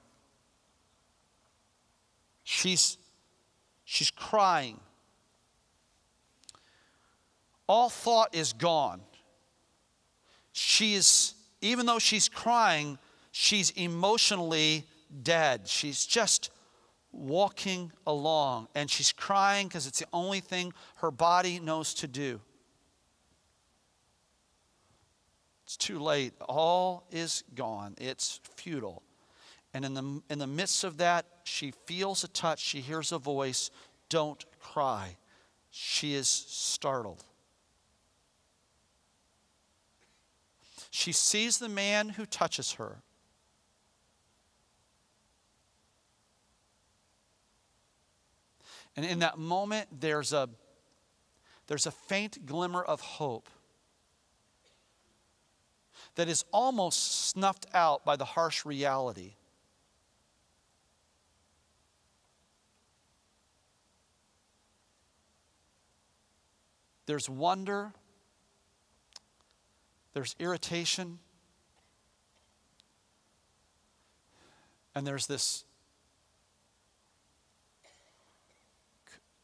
She's 2.44 2.98
she's 3.84 4.10
crying. 4.10 4.80
All 7.68 7.88
thought 7.88 8.34
is 8.34 8.52
gone. 8.52 9.00
She 10.52 10.94
is 10.94 11.34
even 11.60 11.86
though 11.86 11.98
she's 11.98 12.28
crying, 12.28 12.98
she's 13.30 13.70
emotionally 13.70 14.86
dead. 15.22 15.68
She's 15.68 16.06
just 16.06 16.50
walking 17.12 17.92
along 18.06 18.68
and 18.74 18.90
she's 18.90 19.12
crying 19.12 19.66
because 19.66 19.86
it's 19.86 19.98
the 19.98 20.06
only 20.12 20.40
thing 20.40 20.72
her 20.96 21.10
body 21.10 21.58
knows 21.58 21.94
to 21.94 22.06
do. 22.06 22.40
It's 25.64 25.76
too 25.76 25.98
late. 25.98 26.32
All 26.40 27.06
is 27.10 27.44
gone. 27.54 27.94
It's 27.98 28.40
futile. 28.42 29.02
And 29.72 29.84
in 29.84 29.94
the, 29.94 30.22
in 30.28 30.38
the 30.38 30.46
midst 30.46 30.82
of 30.82 30.96
that, 30.96 31.26
she 31.44 31.72
feels 31.86 32.24
a 32.24 32.28
touch, 32.28 32.60
she 32.60 32.80
hears 32.80 33.12
a 33.12 33.18
voice 33.18 33.70
Don't 34.08 34.44
cry. 34.58 35.16
She 35.70 36.14
is 36.14 36.28
startled. 36.28 37.24
She 40.90 41.12
sees 41.12 41.58
the 41.58 41.68
man 41.68 42.08
who 42.10 42.26
touches 42.26 42.72
her. 42.72 43.02
And 48.96 49.06
in 49.06 49.20
that 49.20 49.38
moment, 49.38 49.88
there's 50.00 50.32
a, 50.32 50.48
there's 51.66 51.86
a 51.86 51.90
faint 51.90 52.44
glimmer 52.46 52.82
of 52.82 53.00
hope 53.00 53.48
that 56.16 56.28
is 56.28 56.44
almost 56.52 57.28
snuffed 57.28 57.66
out 57.72 58.04
by 58.04 58.16
the 58.16 58.24
harsh 58.24 58.64
reality. 58.64 59.34
There's 67.06 67.28
wonder, 67.28 67.92
there's 70.12 70.36
irritation, 70.38 71.18
and 74.94 75.06
there's 75.06 75.26
this 75.26 75.64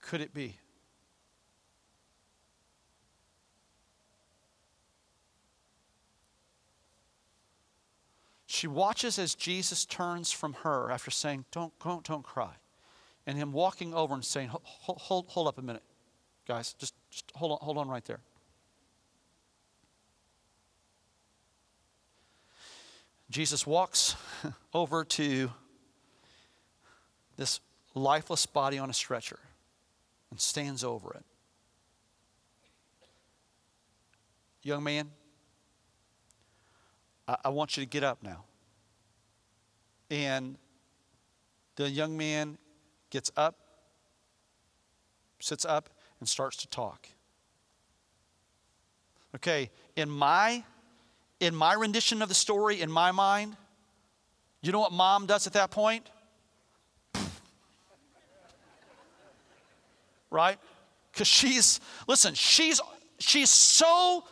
could 0.07 0.21
it 0.21 0.33
be? 0.33 0.57
She 8.47 8.69
watches 8.69 9.19
as 9.19 9.35
Jesus 9.35 9.85
turns 9.85 10.31
from 10.31 10.55
her 10.63 10.91
after 10.91 11.11
saying, 11.11 11.45
Don't, 11.51 11.73
don't, 11.83 12.05
don't 12.05 12.23
cry. 12.23 12.53
And 13.27 13.37
him 13.37 13.53
walking 13.53 13.93
over 13.93 14.15
and 14.15 14.25
saying, 14.25 14.49
hold, 14.49 14.99
hold, 14.99 15.27
hold 15.27 15.49
up 15.49 15.59
a 15.59 15.63
minute, 15.63 15.83
guys. 16.47 16.75
Just, 16.79 16.95
just 17.11 17.31
hold, 17.35 17.51
on, 17.53 17.59
hold 17.61 17.77
on 17.77 17.89
right 17.89 18.05
there. 18.05 18.21
Jesus 23.29 23.67
walks 23.67 24.15
over 24.73 25.05
to 25.05 25.51
this 27.37 27.59
lifeless 27.97 28.47
body 28.47 28.79
on 28.79 28.89
a 28.89 28.95
stretcher 28.95 29.41
and 30.31 30.41
stands 30.41 30.85
over 30.85 31.13
it. 31.15 31.25
Young 34.63 34.83
man, 34.83 35.11
I, 37.29 37.37
I 37.45 37.49
want 37.51 37.77
you 37.77 37.83
to 37.83 37.89
get 37.89 38.03
up 38.03 38.23
now. 38.23 38.45
And 40.11 40.57
the 41.77 41.89
young 41.89 42.17
man 42.17 42.59
gets 43.11 43.31
up, 43.37 43.57
sits 45.41 45.65
up, 45.65 45.91
and 46.21 46.29
starts 46.29 46.57
to 46.59 46.69
talk. 46.69 47.09
Okay, 49.35 49.71
in 49.97 50.09
my 50.09 50.65
in 51.39 51.55
my 51.55 51.75
rendition 51.75 52.23
of 52.23 52.29
the 52.29 52.35
story, 52.35 52.81
in 52.81 52.91
my 52.91 53.13
mind, 53.13 53.57
you 54.63 54.73
know 54.73 54.81
what 54.81 54.93
mom 54.93 55.27
does 55.27 55.47
at 55.47 55.53
that 55.53 55.71
point? 55.71 56.09
Right? 60.37 60.59
Because 61.11 61.27
she's, 61.27 61.81
listen, 62.07 62.35
she's 62.35 62.81
she's 63.19 63.51
so 63.51 64.25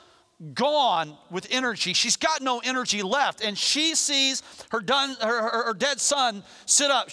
gone 0.53 1.17
with 1.31 1.47
energy. 1.51 1.95
She's 1.95 2.17
got 2.17 2.43
no 2.43 2.61
energy 2.61 3.03
left. 3.03 3.43
And 3.43 3.57
she 3.57 3.95
sees 3.95 4.43
her, 4.71 4.81
done, 4.81 5.17
her, 5.21 5.43
her, 5.43 5.65
her 5.65 5.75
dead 5.75 6.01
son 6.01 6.43
sit 6.67 6.91
up. 6.91 7.09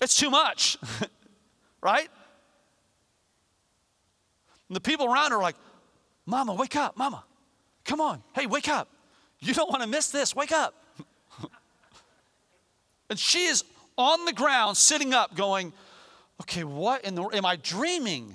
It's 0.00 0.18
too 0.18 0.28
much, 0.28 0.76
right? 1.80 2.08
And 4.68 4.76
the 4.76 4.80
people 4.80 5.06
around 5.06 5.30
her 5.30 5.38
are 5.38 5.42
like, 5.42 5.56
Mama, 6.26 6.54
wake 6.54 6.76
up, 6.76 6.96
Mama. 6.96 7.24
Come 7.84 8.00
on. 8.00 8.22
Hey, 8.34 8.46
wake 8.46 8.68
up. 8.68 8.88
You 9.40 9.54
don't 9.54 9.70
want 9.70 9.82
to 9.82 9.88
miss 9.88 10.08
this. 10.08 10.34
Wake 10.34 10.52
up. 10.52 10.74
and 13.10 13.18
she 13.18 13.44
is 13.44 13.62
on 13.96 14.24
the 14.24 14.32
ground, 14.32 14.76
sitting 14.76 15.12
up, 15.12 15.36
going, 15.36 15.72
okay, 16.44 16.62
what 16.62 17.04
in 17.04 17.14
the 17.14 17.22
am 17.22 17.46
I 17.46 17.56
dreaming? 17.56 18.34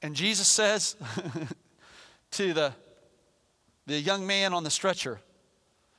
And 0.00 0.16
Jesus 0.16 0.48
says 0.48 0.96
to 2.32 2.52
the, 2.52 2.72
the 3.86 4.00
young 4.00 4.26
man 4.26 4.52
on 4.52 4.64
the 4.64 4.70
stretcher, 4.70 5.20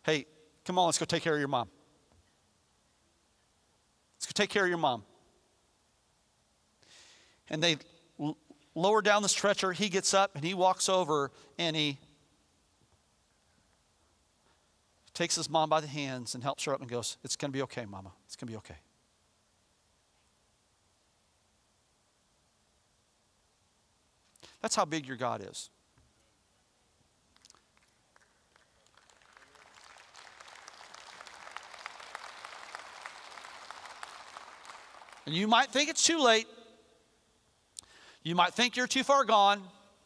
Hey, 0.03 0.25
come 0.65 0.77
on, 0.77 0.87
let's 0.87 0.97
go 0.97 1.05
take 1.05 1.23
care 1.23 1.33
of 1.33 1.39
your 1.39 1.47
mom. 1.47 1.69
Let's 4.17 4.25
go 4.25 4.31
take 4.33 4.49
care 4.49 4.63
of 4.63 4.69
your 4.69 4.77
mom. 4.79 5.03
And 7.49 7.61
they 7.61 7.77
lower 8.75 9.01
down 9.01 9.21
the 9.21 9.29
stretcher. 9.29 9.71
He 9.71 9.89
gets 9.89 10.13
up 10.13 10.35
and 10.35 10.43
he 10.43 10.53
walks 10.53 10.89
over 10.89 11.31
and 11.57 11.75
he 11.75 11.99
takes 15.13 15.35
his 15.35 15.49
mom 15.49 15.69
by 15.69 15.79
the 15.79 15.87
hands 15.87 16.33
and 16.33 16.43
helps 16.43 16.63
her 16.65 16.73
up 16.73 16.81
and 16.81 16.89
goes, 16.89 17.17
It's 17.23 17.35
going 17.35 17.51
to 17.51 17.53
be 17.53 17.61
okay, 17.63 17.85
mama. 17.85 18.11
It's 18.25 18.35
going 18.35 18.47
to 18.47 18.51
be 18.51 18.57
okay. 18.57 18.77
That's 24.61 24.75
how 24.75 24.85
big 24.85 25.05
your 25.05 25.17
God 25.17 25.45
is. 25.47 25.69
And 35.25 35.35
you 35.35 35.47
might 35.47 35.69
think 35.69 35.89
it's 35.89 36.05
too 36.05 36.19
late. 36.19 36.47
You 38.23 38.35
might 38.35 38.53
think 38.53 38.75
you're 38.77 38.87
too 38.87 39.03
far 39.03 39.25
gone. 39.25 39.61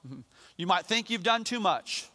You 0.59 0.65
might 0.65 0.87
think 0.87 1.11
you've 1.11 1.21
done 1.21 1.43
too 1.43 1.59
much. 1.59 2.09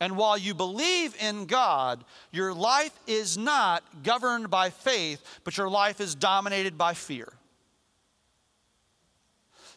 And 0.00 0.16
while 0.16 0.38
you 0.38 0.54
believe 0.54 1.14
in 1.20 1.44
God, 1.44 2.04
your 2.32 2.54
life 2.54 2.98
is 3.06 3.36
not 3.36 3.84
governed 4.02 4.48
by 4.48 4.70
faith, 4.70 5.22
but 5.44 5.58
your 5.58 5.68
life 5.68 6.00
is 6.00 6.14
dominated 6.14 6.78
by 6.78 6.94
fear. 6.94 7.30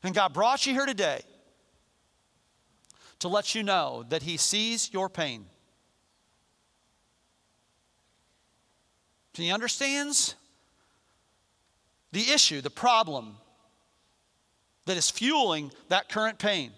And 0.02 0.16
God 0.16 0.34
brought 0.34 0.66
you 0.66 0.74
here 0.74 0.86
today 0.86 1.22
to 3.20 3.28
let 3.28 3.54
you 3.54 3.64
know 3.64 4.06
that 4.10 4.24
He 4.24 4.38
sees 4.38 4.92
your 4.94 5.10
pain. 5.10 5.46
He 9.34 9.52
understands 9.52 10.36
the 12.12 12.32
issue, 12.32 12.62
the 12.62 12.70
problem 12.70 13.38
that 14.86 14.96
is 14.96 15.10
fueling 15.10 15.72
that 15.90 16.08
current 16.08 16.38
pain. 16.38 16.72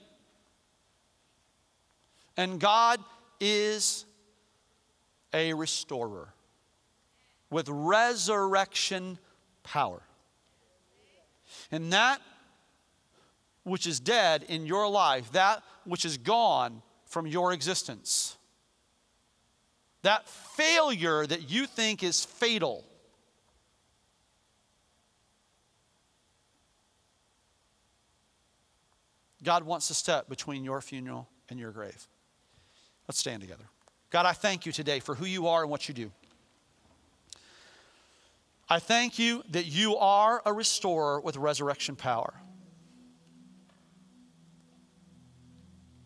And 2.38 2.60
God 2.60 3.00
is 3.40 4.06
a 5.34 5.54
restorer 5.54 6.34
with 7.50 7.68
resurrection 7.70 9.20
power. 9.64 10.02
And 11.72 11.92
that 11.94 12.22
which 13.64 13.88
is 13.88 14.00
dead 14.00 14.44
in 14.48 14.66
your 14.66 14.88
life, 14.88 15.32
that 15.32 15.64
which 15.86 16.06
is 16.06 16.18
gone 16.18 16.82
from 17.06 17.28
your 17.28 17.52
existence, 17.52 18.38
that 20.04 20.28
failure 20.28 21.26
that 21.26 21.50
you 21.50 21.66
think 21.66 22.04
is 22.04 22.24
fatal. 22.24 22.84
God 29.44 29.64
wants 29.64 29.88
to 29.88 29.94
step 29.94 30.28
between 30.28 30.64
your 30.64 30.82
funeral 30.82 31.28
and 31.50 31.60
your 31.60 31.72
grave. 31.72 32.08
Let's 33.08 33.20
stand 33.20 33.41
together. 33.41 33.66
God, 34.10 34.26
I 34.26 34.34
thank 34.34 34.66
you 34.66 34.72
today 34.72 34.99
for 34.99 35.16
who 35.16 35.26
you 35.26 35.47
are 35.47 35.62
and 35.62 35.70
what 35.70 35.88
you 35.88 35.93
do. 35.93 36.12
I 38.68 38.80
thank 38.80 39.20
you 39.20 39.43
that 39.51 39.66
you 39.66 39.97
are 39.97 40.41
a 40.45 40.51
restorer 40.51 41.20
with 41.22 41.38
resurrection 41.38 41.95
power. 41.95 42.34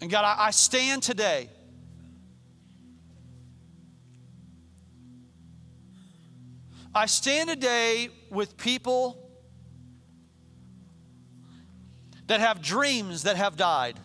And 0.01 0.09
God, 0.09 0.25
I, 0.25 0.47
I 0.47 0.51
stand 0.51 1.03
today. 1.03 1.49
I 6.93 7.05
stand 7.05 7.49
today 7.49 8.09
with 8.29 8.57
people 8.57 9.29
that 12.27 12.39
have 12.39 12.61
dreams 12.61 13.23
that 13.23 13.35
have 13.35 13.55
died. 13.55 13.99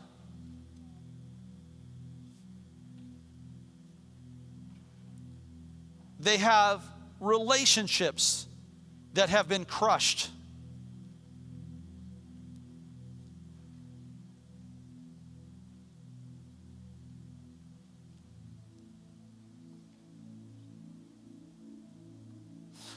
They 6.25 6.39
have 6.39 6.83
relationships 7.21 8.47
that 9.13 9.29
have 9.29 9.47
been 9.47 9.67
crushed. 9.67 10.31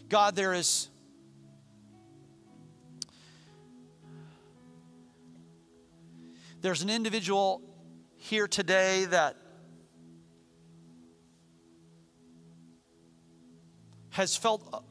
God, 0.08 0.38
there 0.38 0.54
is 0.54 0.88
there's 6.62 6.82
an 6.82 6.90
individual 6.90 7.62
here 8.16 8.48
today 8.48 9.04
that 9.04 9.36
has 14.18 14.36
felt 14.36 14.84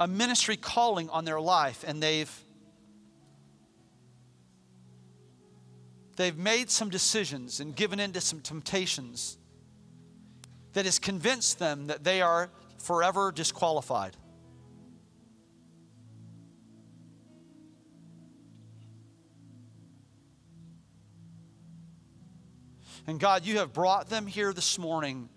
a 0.00 0.08
ministry 0.08 0.56
calling 0.56 1.10
on 1.10 1.26
their 1.26 1.38
life 1.38 1.84
and 1.86 2.02
they've 2.02 2.44
they've 6.16 6.38
made 6.38 6.70
some 6.70 6.88
decisions 6.88 7.60
and 7.60 7.76
given 7.76 8.00
into 8.00 8.18
some 8.18 8.40
temptations 8.40 9.36
that 10.72 10.86
has 10.86 10.98
convinced 10.98 11.58
them 11.58 11.88
that 11.88 12.02
they 12.02 12.22
are 12.22 12.48
forever 12.78 13.30
disqualified. 13.30 14.16
And 23.06 23.20
God, 23.20 23.44
you 23.44 23.58
have 23.58 23.74
brought 23.74 24.08
them 24.08 24.26
here 24.26 24.54
this 24.54 24.78
morning 24.78 25.28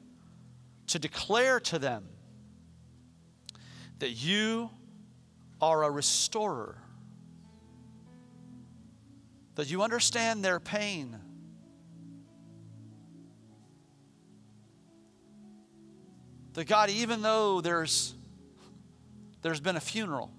to 0.87 0.99
declare 0.99 1.59
to 1.59 1.79
them 1.79 2.05
that 4.03 4.21
you 4.21 4.69
are 5.61 5.83
a 5.85 5.89
restorer, 5.89 6.75
that 9.55 9.71
you 9.71 9.81
understand 9.81 10.43
their 10.43 10.59
pain. 10.59 11.17
That 16.51 16.65
God, 16.65 16.89
even 16.89 17.21
though 17.21 17.61
there's, 17.61 18.13
there's 19.41 19.61
been 19.61 19.77
a 19.77 19.81
funeral, 19.81 20.33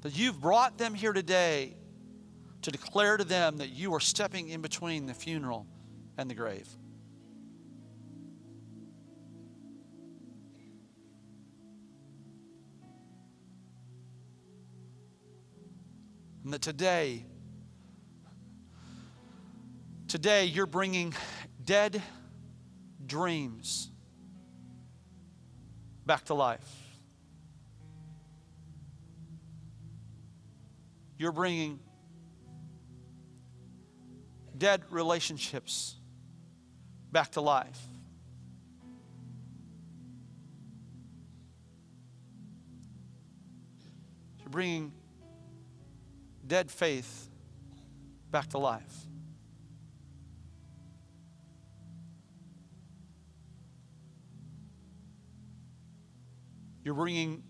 that 0.00 0.16
you've 0.16 0.40
brought 0.40 0.78
them 0.78 0.94
here 0.94 1.12
today 1.12 1.74
to 2.62 2.70
declare 2.70 3.18
to 3.18 3.24
them 3.24 3.58
that 3.58 3.68
you 3.68 3.92
are 3.92 4.00
stepping 4.00 4.48
in 4.48 4.62
between 4.62 5.04
the 5.04 5.12
funeral 5.12 5.66
and 6.16 6.30
the 6.30 6.34
grave. 6.34 6.66
And 16.44 16.52
that 16.52 16.60
today, 16.60 17.24
today 20.08 20.44
you're 20.44 20.66
bringing 20.66 21.14
dead 21.64 22.02
dreams 23.06 23.90
back 26.04 26.26
to 26.26 26.34
life. 26.34 26.60
You're 31.16 31.32
bringing 31.32 31.80
dead 34.58 34.82
relationships 34.90 35.96
back 37.10 37.32
to 37.32 37.40
life. 37.40 37.80
You're 44.40 44.50
bringing 44.50 44.92
dead 46.46 46.70
faith 46.70 47.28
back 48.30 48.48
to 48.48 48.58
life. 48.58 48.94
You're 56.82 56.94
bringing 56.94 57.42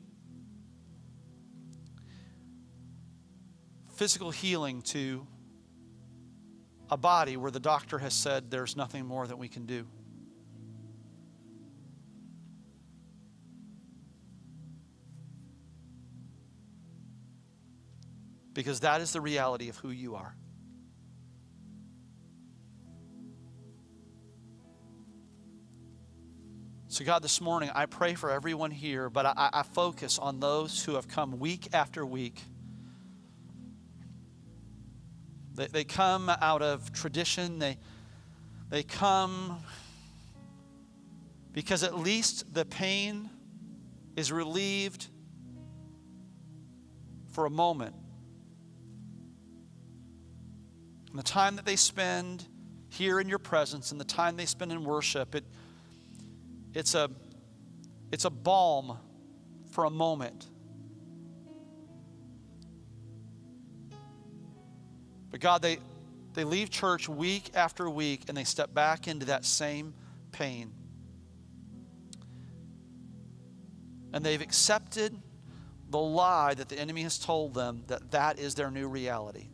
physical 3.95 4.31
healing 4.31 4.83
to 4.83 5.27
a 6.91 6.97
body 6.97 7.37
where 7.37 7.51
the 7.51 7.61
doctor 7.61 7.99
has 7.99 8.15
said 8.15 8.51
there's 8.51 8.77
nothing 8.77 9.07
more 9.07 9.27
that 9.27 9.37
we 9.37 9.49
can 9.49 9.67
do. 9.67 9.87
Because 18.55 18.81
that 18.81 19.01
is 19.01 19.13
the 19.13 19.21
reality 19.21 19.69
of 19.69 19.77
who 19.77 19.91
you 19.91 20.15
are. 20.15 20.35
So, 26.89 27.05
God, 27.05 27.23
this 27.23 27.41
morning, 27.41 27.71
I 27.75 27.87
pray 27.87 28.15
for 28.15 28.31
everyone 28.31 28.71
here, 28.71 29.11
but 29.11 29.27
I, 29.27 29.51
I, 29.53 29.63
focus 29.65 30.19
on 30.19 30.39
those 30.39 30.85
who 30.85 30.95
have 30.95 31.09
come 31.09 31.41
week 31.41 31.69
after 31.73 32.07
week 32.07 32.41
They, 35.55 35.69
they 35.69 35.85
come 35.85 36.29
out 36.29 36.63
of 36.63 36.93
tradition. 36.93 37.59
They, 37.59 37.79
they 38.71 38.83
come 38.83 39.59
because 41.53 41.85
at 41.85 41.97
least 41.97 42.53
the 42.53 42.65
pain 42.65 43.31
is 44.17 44.33
relieved 44.33 45.07
for 47.29 47.47
a 47.47 47.51
moment. 47.51 47.95
And 51.15 51.21
the 51.21 51.31
time 51.31 51.55
that 51.55 51.65
they 51.65 51.77
spend 51.77 52.45
here 52.89 53.21
in 53.21 53.29
your 53.29 53.39
presence 53.39 53.93
and 53.93 54.01
the 54.01 54.05
time 54.05 54.37
they 54.37 54.47
spend 54.47 54.73
in 54.73 54.83
worship, 54.83 55.37
it, 55.37 55.45
it's, 56.75 56.97
a, 56.97 57.09
it's 58.11 58.25
a 58.25 58.31
balm 58.31 58.99
for 59.71 59.85
a 59.85 59.91
moment. 59.91 60.49
But 65.31 65.39
God, 65.39 65.63
they, 65.63 65.79
they 66.33 66.43
leave 66.43 66.69
church 66.69 67.09
week 67.09 67.53
after 67.55 67.89
week 67.89 68.25
and 68.27 68.37
they 68.37 68.43
step 68.43 68.75
back 68.75 69.07
into 69.07 69.27
that 69.27 69.45
same 69.45 69.95
pain. 70.33 70.73
And 74.13 74.27
they've 74.27 74.43
accepted 74.43 75.17
the 75.91 76.01
lie 76.01 76.55
that 76.55 76.69
the 76.69 76.77
enemy 76.77 77.03
has 77.03 77.21
told 77.21 77.55
them 77.55 77.85
that 77.87 78.11
that 78.11 78.41
is 78.41 78.57
their 78.57 78.73
new 78.73 78.89
reality. 78.89 79.51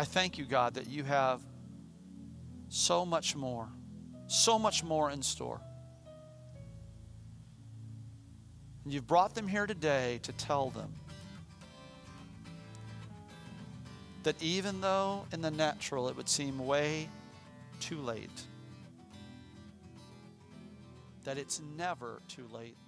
I 0.00 0.04
thank 0.04 0.38
you, 0.38 0.46
God, 0.46 0.72
that 0.76 0.86
you 0.86 1.04
have 1.04 1.42
so 2.70 3.04
much 3.04 3.36
more, 3.36 3.68
so 4.28 4.58
much 4.58 4.82
more 4.82 5.10
in 5.10 5.20
store. 5.20 5.60
And 8.82 8.94
you've 8.94 9.06
brought 9.06 9.34
them 9.34 9.46
here 9.46 9.66
today 9.66 10.18
to 10.22 10.32
tell 10.32 10.70
them 10.70 10.90
that 14.22 14.42
even 14.42 14.80
though 14.80 15.26
in 15.34 15.42
the 15.42 15.50
natural 15.50 16.08
it 16.08 16.16
would 16.16 16.30
seem 16.30 16.64
way 16.64 17.06
too 17.78 18.00
late, 18.00 18.40
that 21.24 21.36
it's 21.36 21.60
never 21.76 22.22
too 22.26 22.46
late. 22.50 22.78